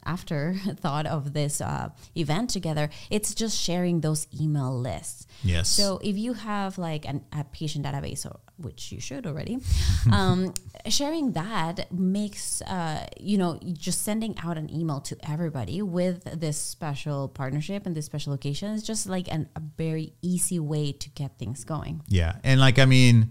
after 0.06 0.54
thought 0.76 1.06
of 1.06 1.32
this 1.32 1.60
uh, 1.60 1.90
event 2.14 2.50
together, 2.50 2.88
it's 3.10 3.34
just 3.34 3.58
sharing 3.60 4.00
those 4.00 4.26
email 4.40 4.76
lists. 4.78 5.26
Yes. 5.42 5.68
So 5.68 5.98
if 6.02 6.16
you 6.16 6.32
have 6.32 6.78
like 6.78 7.06
an, 7.06 7.24
a 7.32 7.44
patient 7.44 7.84
database, 7.84 8.24
or, 8.24 8.40
which 8.58 8.92
you 8.92 9.00
should 9.00 9.26
already, 9.26 9.58
um, 10.12 10.54
sharing 10.88 11.32
that 11.32 11.92
makes 11.92 12.62
uh, 12.62 13.06
you 13.20 13.36
know 13.36 13.58
just 13.72 14.02
sending 14.02 14.34
out 14.42 14.56
an 14.56 14.72
email 14.72 15.00
to 15.00 15.16
everybody 15.28 15.82
with 15.82 16.24
this 16.40 16.56
special 16.56 17.28
partnership 17.28 17.86
and 17.86 17.94
this 17.94 18.06
special 18.06 18.32
location 18.32 18.72
is 18.72 18.82
just 18.82 19.06
like 19.06 19.32
an, 19.32 19.48
a 19.56 19.60
very 19.76 20.14
easy 20.22 20.58
way 20.58 20.92
to 20.92 21.10
get 21.10 21.38
things 21.38 21.64
going. 21.64 22.02
Yeah. 22.08 22.36
And 22.44 22.60
like, 22.60 22.78
I 22.78 22.84
mean, 22.84 23.30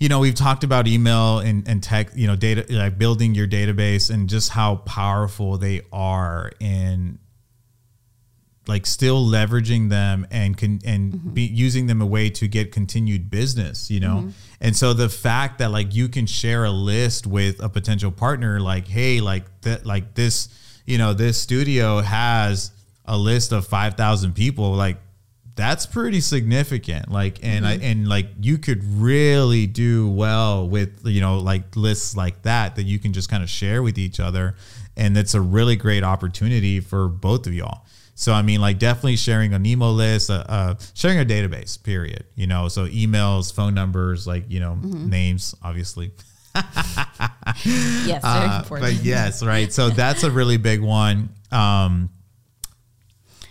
you 0.00 0.08
know, 0.08 0.18
we've 0.18 0.34
talked 0.34 0.64
about 0.64 0.88
email 0.88 1.38
and, 1.40 1.68
and 1.68 1.82
tech, 1.82 2.08
you 2.14 2.26
know, 2.26 2.34
data, 2.34 2.64
like 2.70 2.98
building 2.98 3.34
your 3.34 3.46
database 3.46 4.10
and 4.10 4.30
just 4.30 4.48
how 4.48 4.76
powerful 4.76 5.58
they 5.58 5.82
are 5.92 6.50
in 6.58 7.18
like 8.66 8.86
still 8.86 9.26
leveraging 9.26 9.90
them 9.90 10.26
and 10.30 10.56
can, 10.56 10.80
and 10.86 11.12
mm-hmm. 11.12 11.30
be 11.30 11.42
using 11.42 11.86
them 11.86 12.00
a 12.00 12.06
way 12.06 12.30
to 12.30 12.48
get 12.48 12.72
continued 12.72 13.28
business, 13.28 13.90
you 13.90 14.00
know? 14.00 14.16
Mm-hmm. 14.16 14.30
And 14.62 14.76
so 14.76 14.94
the 14.94 15.08
fact 15.08 15.58
that 15.58 15.70
like 15.70 15.94
you 15.94 16.08
can 16.08 16.24
share 16.24 16.64
a 16.64 16.70
list 16.70 17.26
with 17.26 17.62
a 17.62 17.68
potential 17.68 18.10
partner, 18.10 18.58
like, 18.58 18.88
Hey, 18.88 19.20
like 19.20 19.44
that, 19.62 19.84
like 19.84 20.14
this, 20.14 20.48
you 20.86 20.96
know, 20.96 21.12
this 21.12 21.38
studio 21.38 22.00
has 22.00 22.70
a 23.04 23.18
list 23.18 23.52
of 23.52 23.66
5,000 23.66 24.34
people, 24.34 24.72
like, 24.72 24.96
that's 25.56 25.86
pretty 25.86 26.20
significant. 26.20 27.10
Like, 27.10 27.38
and 27.42 27.66
I 27.66 27.74
and 27.74 28.08
like 28.08 28.28
you 28.40 28.56
could 28.58 28.82
really 28.84 29.66
do 29.66 30.08
well 30.08 30.68
with 30.68 31.00
you 31.04 31.20
know 31.20 31.38
like 31.38 31.76
lists 31.76 32.16
like 32.16 32.42
that 32.42 32.76
that 32.76 32.84
you 32.84 32.98
can 32.98 33.12
just 33.12 33.28
kind 33.28 33.42
of 33.42 33.50
share 33.50 33.82
with 33.82 33.98
each 33.98 34.20
other, 34.20 34.56
and 34.96 35.16
it's 35.16 35.34
a 35.34 35.40
really 35.40 35.76
great 35.76 36.02
opportunity 36.04 36.80
for 36.80 37.08
both 37.08 37.46
of 37.46 37.54
y'all. 37.54 37.84
So 38.14 38.32
I 38.34 38.42
mean, 38.42 38.60
like 38.60 38.78
definitely 38.78 39.16
sharing 39.16 39.54
an 39.54 39.64
email 39.66 39.92
list, 39.94 40.30
uh, 40.30 40.44
uh, 40.48 40.74
sharing 40.94 41.18
a 41.20 41.24
database. 41.24 41.82
Period. 41.82 42.24
You 42.34 42.46
know, 42.46 42.68
so 42.68 42.86
emails, 42.86 43.52
phone 43.54 43.74
numbers, 43.74 44.26
like 44.26 44.44
you 44.48 44.60
know, 44.60 44.74
names, 44.76 45.54
obviously. 45.62 46.12
yes, 47.64 47.64
very 47.64 48.22
Uh, 48.22 48.58
important. 48.60 48.80
but 48.98 49.04
yes, 49.04 49.42
right. 49.42 49.72
So 49.72 49.90
that's 50.02 50.22
a 50.22 50.30
really 50.30 50.56
big 50.56 50.80
one. 50.80 51.30
Um, 51.50 52.10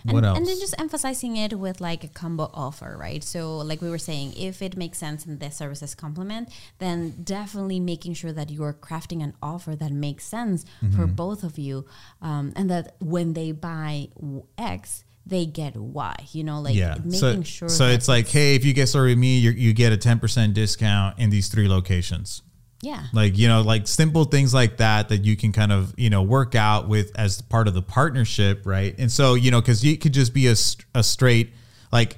what 0.04 0.16
and, 0.18 0.26
else? 0.26 0.38
and 0.38 0.46
then 0.46 0.58
just 0.58 0.74
emphasizing 0.80 1.36
it 1.36 1.58
with 1.58 1.80
like 1.80 2.04
a 2.04 2.08
combo 2.08 2.50
offer, 2.54 2.96
right? 2.98 3.22
So, 3.22 3.58
like 3.58 3.80
we 3.82 3.90
were 3.90 3.98
saying, 3.98 4.34
if 4.36 4.62
it 4.62 4.76
makes 4.76 4.98
sense 4.98 5.26
and 5.26 5.40
the 5.40 5.50
services 5.50 5.94
complement, 5.94 6.48
then 6.78 7.22
definitely 7.22 7.80
making 7.80 8.14
sure 8.14 8.32
that 8.32 8.50
you're 8.50 8.72
crafting 8.72 9.22
an 9.22 9.34
offer 9.42 9.76
that 9.76 9.92
makes 9.92 10.24
sense 10.24 10.64
for 10.80 11.06
Mm-hmm. 11.06 11.14
both 11.14 11.44
of 11.44 11.58
you, 11.58 11.86
um, 12.22 12.52
and 12.56 12.70
that 12.70 12.96
when 13.00 13.32
they 13.32 13.52
buy 13.52 14.08
X, 14.58 15.04
they 15.26 15.46
get 15.46 15.76
Y. 15.76 16.14
You 16.32 16.44
know, 16.44 16.60
like 16.60 16.74
yeah. 16.74 16.96
making 17.04 17.12
so, 17.12 17.42
sure. 17.42 17.68
So 17.68 17.86
it's 17.86 18.08
like, 18.08 18.28
hey, 18.28 18.54
if 18.54 18.64
you 18.64 18.72
get 18.72 18.88
started 18.88 19.12
with 19.12 19.18
me, 19.18 19.38
you 19.38 19.50
you 19.50 19.72
get 19.72 19.92
a 19.92 19.96
ten 19.96 20.18
percent 20.18 20.54
discount 20.54 21.18
in 21.18 21.30
these 21.30 21.48
three 21.48 21.68
locations. 21.68 22.42
Yeah, 22.82 23.04
Like 23.12 23.36
you 23.36 23.46
know, 23.46 23.60
like 23.60 23.86
simple 23.86 24.24
things 24.24 24.54
like 24.54 24.78
that 24.78 25.10
that 25.10 25.24
you 25.24 25.36
can 25.36 25.52
kind 25.52 25.70
of 25.70 25.92
you 25.98 26.08
know 26.08 26.22
work 26.22 26.54
out 26.54 26.88
with 26.88 27.12
as 27.18 27.42
part 27.42 27.68
of 27.68 27.74
the 27.74 27.82
partnership, 27.82 28.62
right? 28.64 28.94
And 28.98 29.12
so 29.12 29.34
you 29.34 29.50
know, 29.50 29.60
because 29.60 29.84
you 29.84 29.98
could 29.98 30.14
just 30.14 30.32
be 30.32 30.46
a 30.46 30.54
a 30.94 31.02
straight 31.02 31.52
like 31.92 32.16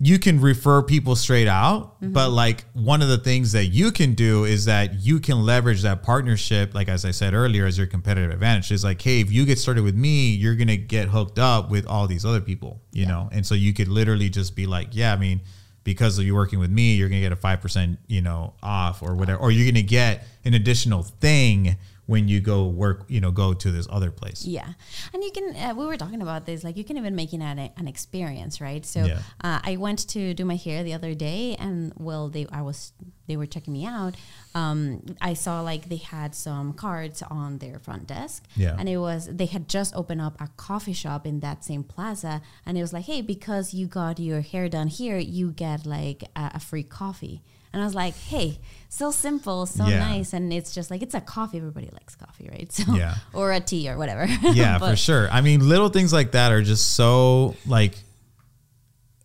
you 0.00 0.18
can 0.18 0.40
refer 0.40 0.82
people 0.82 1.14
straight 1.16 1.46
out, 1.46 2.00
mm-hmm. 2.00 2.12
but 2.12 2.30
like 2.30 2.64
one 2.74 3.00
of 3.00 3.08
the 3.08 3.16
things 3.16 3.52
that 3.52 3.66
you 3.66 3.92
can 3.92 4.14
do 4.14 4.44
is 4.44 4.64
that 4.64 4.94
you 4.94 5.20
can 5.20 5.46
leverage 5.46 5.82
that 5.82 6.02
partnership, 6.02 6.74
like 6.74 6.88
as 6.88 7.04
I 7.04 7.12
said 7.12 7.32
earlier, 7.32 7.64
as 7.64 7.78
your 7.78 7.86
competitive 7.86 8.30
advantage. 8.30 8.70
Is 8.72 8.84
like, 8.84 9.00
hey, 9.00 9.20
if 9.20 9.32
you 9.32 9.46
get 9.46 9.58
started 9.58 9.84
with 9.84 9.94
me, 9.94 10.30
you're 10.30 10.56
gonna 10.56 10.76
get 10.76 11.08
hooked 11.08 11.38
up 11.38 11.70
with 11.70 11.86
all 11.86 12.06
these 12.06 12.26
other 12.26 12.40
people, 12.40 12.82
you 12.92 13.06
know, 13.06 13.28
and 13.32 13.46
so 13.46 13.54
you 13.54 13.72
could 13.72 13.88
literally 13.88 14.28
just 14.28 14.54
be 14.56 14.66
like, 14.66 14.88
yeah, 14.92 15.14
I 15.14 15.16
mean, 15.16 15.40
because 15.84 16.18
you're 16.18 16.34
working 16.34 16.58
with 16.58 16.70
me, 16.70 16.94
you're 16.94 17.08
gonna 17.08 17.20
get 17.20 17.32
a 17.32 17.36
five 17.36 17.60
percent, 17.60 17.98
you 18.06 18.22
know, 18.22 18.54
off 18.62 19.02
or 19.02 19.14
whatever, 19.14 19.40
or 19.40 19.50
you're 19.50 19.70
gonna 19.70 19.82
get 19.82 20.24
an 20.44 20.54
additional 20.54 21.02
thing 21.02 21.76
when 22.06 22.28
you 22.28 22.40
go 22.40 22.66
work, 22.66 23.04
you 23.08 23.20
know, 23.20 23.30
go 23.30 23.54
to 23.54 23.70
this 23.70 23.86
other 23.90 24.10
place. 24.10 24.44
Yeah, 24.44 24.68
and 25.12 25.24
you 25.24 25.30
can. 25.30 25.56
Uh, 25.56 25.74
we 25.74 25.86
were 25.86 25.96
talking 25.96 26.20
about 26.22 26.44
this. 26.46 26.62
Like 26.64 26.76
you 26.76 26.84
can 26.84 26.96
even 26.98 27.14
make 27.14 27.32
it 27.32 27.40
an, 27.40 27.58
an 27.58 27.88
experience, 27.88 28.60
right? 28.60 28.84
So 28.84 29.04
Yeah. 29.04 29.18
uh, 29.42 29.60
I 29.62 29.76
went 29.76 30.06
to 30.10 30.34
do 30.34 30.44
my 30.44 30.56
hair 30.56 30.82
the 30.84 30.92
other 30.94 31.14
day, 31.14 31.56
and 31.58 31.92
well, 31.96 32.28
they 32.28 32.46
I 32.52 32.62
was 32.62 32.92
they 33.26 33.36
were 33.38 33.46
checking 33.46 33.72
me 33.72 33.86
out. 33.86 34.14
Um, 34.54 35.02
I 35.20 35.32
saw 35.34 35.62
like 35.62 35.88
they 35.88 35.96
had 35.96 36.34
some 36.34 36.74
cards 36.74 37.22
on 37.22 37.58
their 37.58 37.78
front 37.78 38.06
desk. 38.06 38.44
Yeah. 38.54 38.76
and 38.78 38.86
it 38.88 38.98
was 38.98 39.28
they 39.32 39.46
had 39.46 39.68
just 39.68 39.94
opened 39.96 40.20
up 40.20 40.38
a 40.40 40.48
coffee 40.56 40.92
shop 40.92 41.26
in 41.26 41.40
that 41.40 41.64
same 41.64 41.84
plaza, 41.84 42.42
and 42.66 42.76
it 42.76 42.82
was 42.82 42.92
like, 42.92 43.06
hey, 43.06 43.22
because 43.22 43.72
you 43.72 43.86
got 43.86 44.18
your 44.20 44.42
hair 44.42 44.68
done 44.68 44.88
here, 44.88 45.18
you 45.18 45.50
get 45.52 45.86
like 45.86 46.24
a, 46.36 46.52
a 46.54 46.60
free 46.60 46.82
coffee. 46.82 47.42
And 47.74 47.82
I 47.82 47.84
was 47.84 47.94
like, 47.94 48.16
hey, 48.16 48.58
so 48.88 49.10
simple, 49.10 49.66
so 49.66 49.84
Yeah. 49.86 49.98
nice. 49.98 50.32
And 50.32 50.52
it's 50.52 50.72
just 50.74 50.90
like, 50.90 51.02
it's 51.02 51.14
a 51.14 51.20
coffee. 51.20 51.58
Everybody 51.58 51.90
likes 51.92 52.14
coffee, 52.14 52.48
right? 52.50 52.72
So, 52.72 52.94
Yeah. 52.94 53.16
or 53.32 53.52
a 53.52 53.60
tea 53.60 53.90
or 53.90 53.98
whatever. 53.98 54.26
yeah, 54.52 54.78
for 54.78 54.94
sure. 54.96 55.28
I 55.30 55.40
mean, 55.40 55.68
little 55.68 55.88
things 55.88 56.12
like 56.12 56.32
that 56.32 56.52
are 56.52 56.62
just 56.62 56.94
so 56.94 57.56
like, 57.66 57.94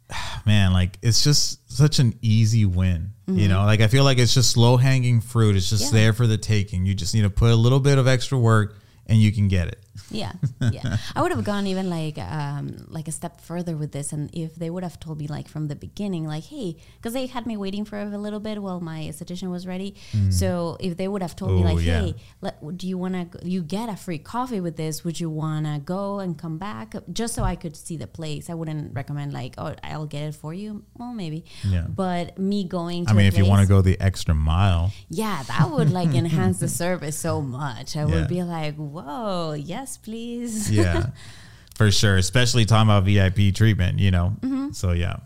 man, 0.45 0.73
like 0.73 0.97
it's 1.01 1.23
just 1.23 1.71
such 1.71 1.99
an 1.99 2.15
easy 2.21 2.65
win. 2.65 3.11
You 3.27 3.47
know, 3.47 3.63
like 3.65 3.79
I 3.79 3.85
feel 3.87 4.03
like 4.03 4.17
it's 4.17 4.33
just 4.33 4.57
low 4.57 4.75
hanging 4.75 5.21
fruit. 5.21 5.55
It's 5.55 5.69
just 5.69 5.83
Mm-hmm. 5.85 5.95
Yeah. 5.95 6.01
there 6.01 6.13
for 6.13 6.25
the 6.25 6.39
taking. 6.39 6.87
You 6.87 6.95
just 6.95 7.13
need 7.13 7.21
to 7.21 7.29
put 7.29 7.51
a 7.51 7.55
little 7.55 7.79
bit 7.79 7.99
of 7.99 8.07
extra 8.07 8.39
work, 8.39 8.75
and 9.05 9.19
you 9.19 9.31
can 9.31 9.47
get 9.47 9.67
it. 9.67 9.77
Yeah, 10.11 10.33
yeah. 10.59 10.97
I 11.15 11.21
would 11.21 11.31
have 11.31 11.43
gone 11.43 11.67
even 11.67 11.89
like 11.89 12.17
um, 12.17 12.75
like 12.87 13.07
a 13.07 13.11
step 13.11 13.41
further 13.41 13.75
with 13.77 13.91
this, 13.91 14.11
and 14.11 14.29
if 14.33 14.55
they 14.55 14.69
would 14.69 14.83
have 14.83 14.99
told 14.99 15.19
me 15.19 15.27
like 15.27 15.47
from 15.47 15.67
the 15.67 15.75
beginning, 15.75 16.25
like, 16.25 16.45
hey, 16.45 16.77
because 16.97 17.13
they 17.13 17.27
had 17.27 17.45
me 17.45 17.57
waiting 17.57 17.85
for 17.85 17.99
a 17.99 18.05
little 18.17 18.39
bit 18.39 18.61
while 18.61 18.79
my 18.79 19.01
esthetician 19.01 19.51
was 19.51 19.65
ready. 19.67 19.95
So 20.29 20.77
if 20.79 20.97
they 20.97 21.07
would 21.07 21.21
have 21.21 21.35
told 21.35 21.51
me 21.51 21.59
Oh, 21.61 21.73
like, 21.73 21.85
yeah. 21.85 22.01
hey, 22.01 22.15
let, 22.41 22.77
do 22.77 22.87
you 22.87 22.97
want 22.97 23.31
to? 23.31 23.47
You 23.47 23.61
get 23.61 23.89
a 23.89 23.95
free 23.95 24.17
coffee 24.19 24.59
with 24.61 24.77
this. 24.77 25.03
Would 25.03 25.19
you 25.19 25.29
want 25.29 25.65
to 25.65 25.79
go 25.83 26.19
and 26.19 26.37
come 26.37 26.57
back 26.57 26.93
just 27.13 27.33
so 27.35 27.43
I 27.43 27.55
could 27.55 27.75
see 27.75 27.97
the 27.97 28.07
place? 28.07 28.49
I 28.49 28.53
wouldn't 28.53 28.93
recommend 28.95 29.33
like, 29.33 29.55
oh, 29.57 29.75
I'll 29.83 30.05
get 30.07 30.23
it 30.23 30.35
for 30.35 30.53
you. 30.53 30.83
Well, 30.97 31.13
maybe. 31.13 31.45
Yeah. 31.67 31.85
But 31.87 32.37
me 32.37 32.63
going. 32.63 33.05
to 33.05 33.11
I 33.11 33.13
mean, 33.15 33.25
if 33.27 33.37
you 33.37 33.45
want 33.45 33.61
to 33.61 33.67
go 33.67 33.81
the 33.81 33.99
extra 33.99 34.33
mile, 34.35 34.91
yeah, 35.09 35.43
that 35.43 35.69
would 35.71 35.91
like 35.91 36.09
enhance 36.15 36.59
the 36.59 36.67
service 36.67 37.17
so 37.17 37.41
much. 37.41 37.95
I 37.95 37.99
Yeah. 38.05 38.05
would 38.15 38.27
be 38.27 38.43
like, 38.43 38.75
whoa, 38.75 39.53
yes, 39.53 39.88
please. 39.97 40.69
yeah, 40.69 41.07
for 41.75 41.91
sure. 41.91 42.17
Especially 42.17 42.65
talking 42.65 42.89
about 42.89 43.03
VIP 43.03 43.53
treatment, 43.53 43.99
you 43.99 44.11
know. 44.11 44.35
Mm-hmm. 44.41 44.71
So 44.71 44.91
yeah. 44.91 45.17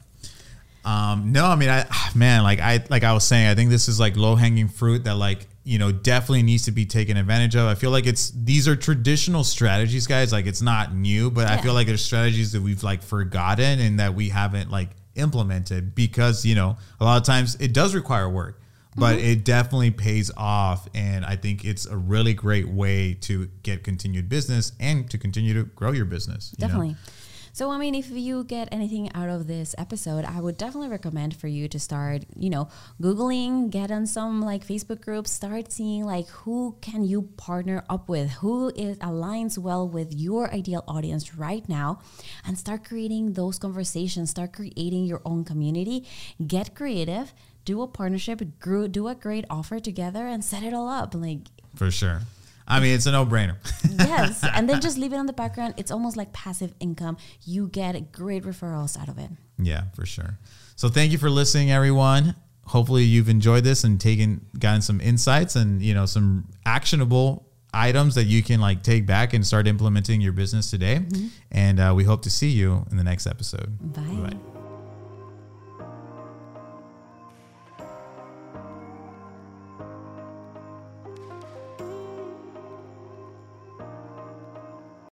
Um, 0.85 1.31
no, 1.31 1.45
I 1.45 1.55
mean, 1.55 1.69
I 1.69 1.85
man, 2.13 2.43
like 2.43 2.59
I 2.59 2.83
like 2.89 3.03
I 3.03 3.13
was 3.13 3.25
saying, 3.25 3.47
I 3.47 3.55
think 3.55 3.69
this 3.69 3.87
is 3.87 3.99
like 3.99 4.17
low 4.17 4.35
hanging 4.35 4.67
fruit 4.67 5.05
that 5.05 5.15
like 5.15 5.47
you 5.63 5.79
know 5.79 5.91
definitely 5.91 6.43
needs 6.43 6.65
to 6.65 6.71
be 6.71 6.85
taken 6.85 7.15
advantage 7.15 7.55
of. 7.55 7.67
I 7.67 7.75
feel 7.75 7.91
like 7.91 8.05
it's 8.05 8.31
these 8.31 8.67
are 8.67 8.75
traditional 8.75 9.43
strategies, 9.43 10.07
guys. 10.07 10.33
Like 10.33 10.45
it's 10.45 10.61
not 10.61 10.93
new, 10.93 11.31
but 11.31 11.47
I 11.47 11.57
feel 11.61 11.73
like 11.73 11.87
there's 11.87 12.03
strategies 12.03 12.51
that 12.51 12.61
we've 12.61 12.83
like 12.83 13.01
forgotten 13.01 13.79
and 13.79 13.99
that 13.99 14.13
we 14.13 14.29
haven't 14.29 14.69
like 14.71 14.89
implemented 15.15 15.95
because 15.95 16.43
you 16.45 16.55
know 16.55 16.75
a 16.99 17.05
lot 17.05 17.17
of 17.17 17.23
times 17.23 17.55
it 17.59 17.71
does 17.71 17.93
require 17.93 18.27
work 18.27 18.59
but 18.95 19.17
Mm-hmm. 19.17 19.25
it 19.25 19.43
definitely 19.45 19.91
pays 19.91 20.31
off 20.37 20.87
and 20.93 21.25
i 21.25 21.35
think 21.35 21.63
it's 21.65 21.85
a 21.85 21.97
really 21.97 22.33
great 22.33 22.67
way 22.69 23.13
to 23.15 23.47
get 23.63 23.83
continued 23.83 24.29
business 24.29 24.71
and 24.79 25.09
to 25.09 25.17
continue 25.17 25.53
to 25.53 25.63
grow 25.63 25.91
your 25.91 26.05
business 26.05 26.53
you 26.57 26.61
know? 26.61 26.67
Definitely. 26.67 26.95
So, 27.55 27.69
I 27.69 27.77
mean, 27.77 27.93
if 27.93 28.09
you 28.09 28.43
get 28.45 28.67
anything 28.71 29.11
out 29.13 29.29
of 29.29 29.45
this 29.45 29.75
episode, 29.77 30.25
I 30.25 30.41
would 30.41 30.57
definitely 30.57 30.89
recommend 30.89 31.35
for 31.35 31.47
you 31.47 31.67
to 31.67 31.79
start, 31.79 32.23
you 32.35 32.49
know, 32.49 32.67
Googling, 32.99 33.69
get 33.69 33.91
on 33.91 34.07
some 34.07 34.41
like 34.41 34.65
Facebook 34.65 35.01
groups, 35.01 35.29
start 35.31 35.71
seeing 35.71 36.03
like 36.03 36.27
who 36.29 36.75
can 36.81 37.03
you 37.03 37.29
partner 37.37 37.83
up 37.91 38.09
with, 38.09 38.31
who 38.41 38.69
is 38.75 38.97
aligns 38.97 39.59
well 39.59 39.87
with 39.87 40.11
your 40.11 40.51
ideal 40.51 40.83
audience 40.87 41.35
right 41.35 41.69
now, 41.69 41.99
and 42.43 42.57
start 42.57 42.83
creating 42.85 43.33
those 43.33 43.59
conversations, 43.59 44.31
start 44.31 44.51
creating 44.53 45.05
your 45.05 45.21
own 45.23 45.43
community, 45.45 46.07
get 46.47 46.73
creative, 46.73 47.35
do 47.65 47.81
a 47.81 47.87
partnership, 47.87 48.41
grow, 48.59 48.87
do 48.87 49.07
a 49.07 49.15
great 49.15 49.45
offer 49.49 49.79
together, 49.79 50.27
and 50.27 50.43
set 50.43 50.63
it 50.63 50.73
all 50.73 50.89
up. 50.89 51.15
Like, 51.15 51.47
for 51.75 51.91
sure. 51.91 52.21
I 52.67 52.79
mean 52.79 52.95
it's 52.95 53.05
a 53.05 53.11
no-brainer. 53.11 53.57
Yes 53.97 54.43
and 54.53 54.69
then 54.69 54.79
just 54.81 54.97
leave 54.97 55.13
it 55.13 55.17
on 55.17 55.25
the 55.25 55.33
background. 55.33 55.73
It's 55.77 55.91
almost 55.91 56.15
like 56.15 56.31
passive 56.33 56.73
income. 56.79 57.17
You 57.43 57.67
get 57.67 58.11
great 58.11 58.43
referrals 58.43 58.97
out 58.99 59.09
of 59.09 59.17
it. 59.17 59.29
Yeah 59.59 59.83
for 59.93 60.05
sure. 60.05 60.37
So 60.75 60.89
thank 60.89 61.11
you 61.11 61.17
for 61.17 61.29
listening 61.29 61.71
everyone. 61.71 62.35
Hopefully 62.65 63.03
you've 63.03 63.27
enjoyed 63.27 63.65
this 63.65 63.83
and 63.83 63.99
taken 63.99 64.45
gotten 64.57 64.81
some 64.81 65.01
insights 65.01 65.55
and 65.55 65.81
you 65.81 65.93
know 65.93 66.05
some 66.05 66.47
actionable 66.65 67.49
items 67.73 68.15
that 68.15 68.25
you 68.25 68.43
can 68.43 68.61
like 68.61 68.83
take 68.83 69.05
back 69.05 69.33
and 69.33 69.45
start 69.45 69.67
implementing 69.67 70.21
your 70.21 70.31
business 70.31 70.69
today. 70.69 71.01
And 71.51 71.79
uh, 71.79 71.93
we 71.95 72.03
hope 72.03 72.21
to 72.23 72.29
see 72.29 72.49
you 72.49 72.85
in 72.91 72.97
the 72.97 73.03
next 73.03 73.25
episode. 73.25 73.77
Bye. 73.93 74.29
Bye. 74.29 74.52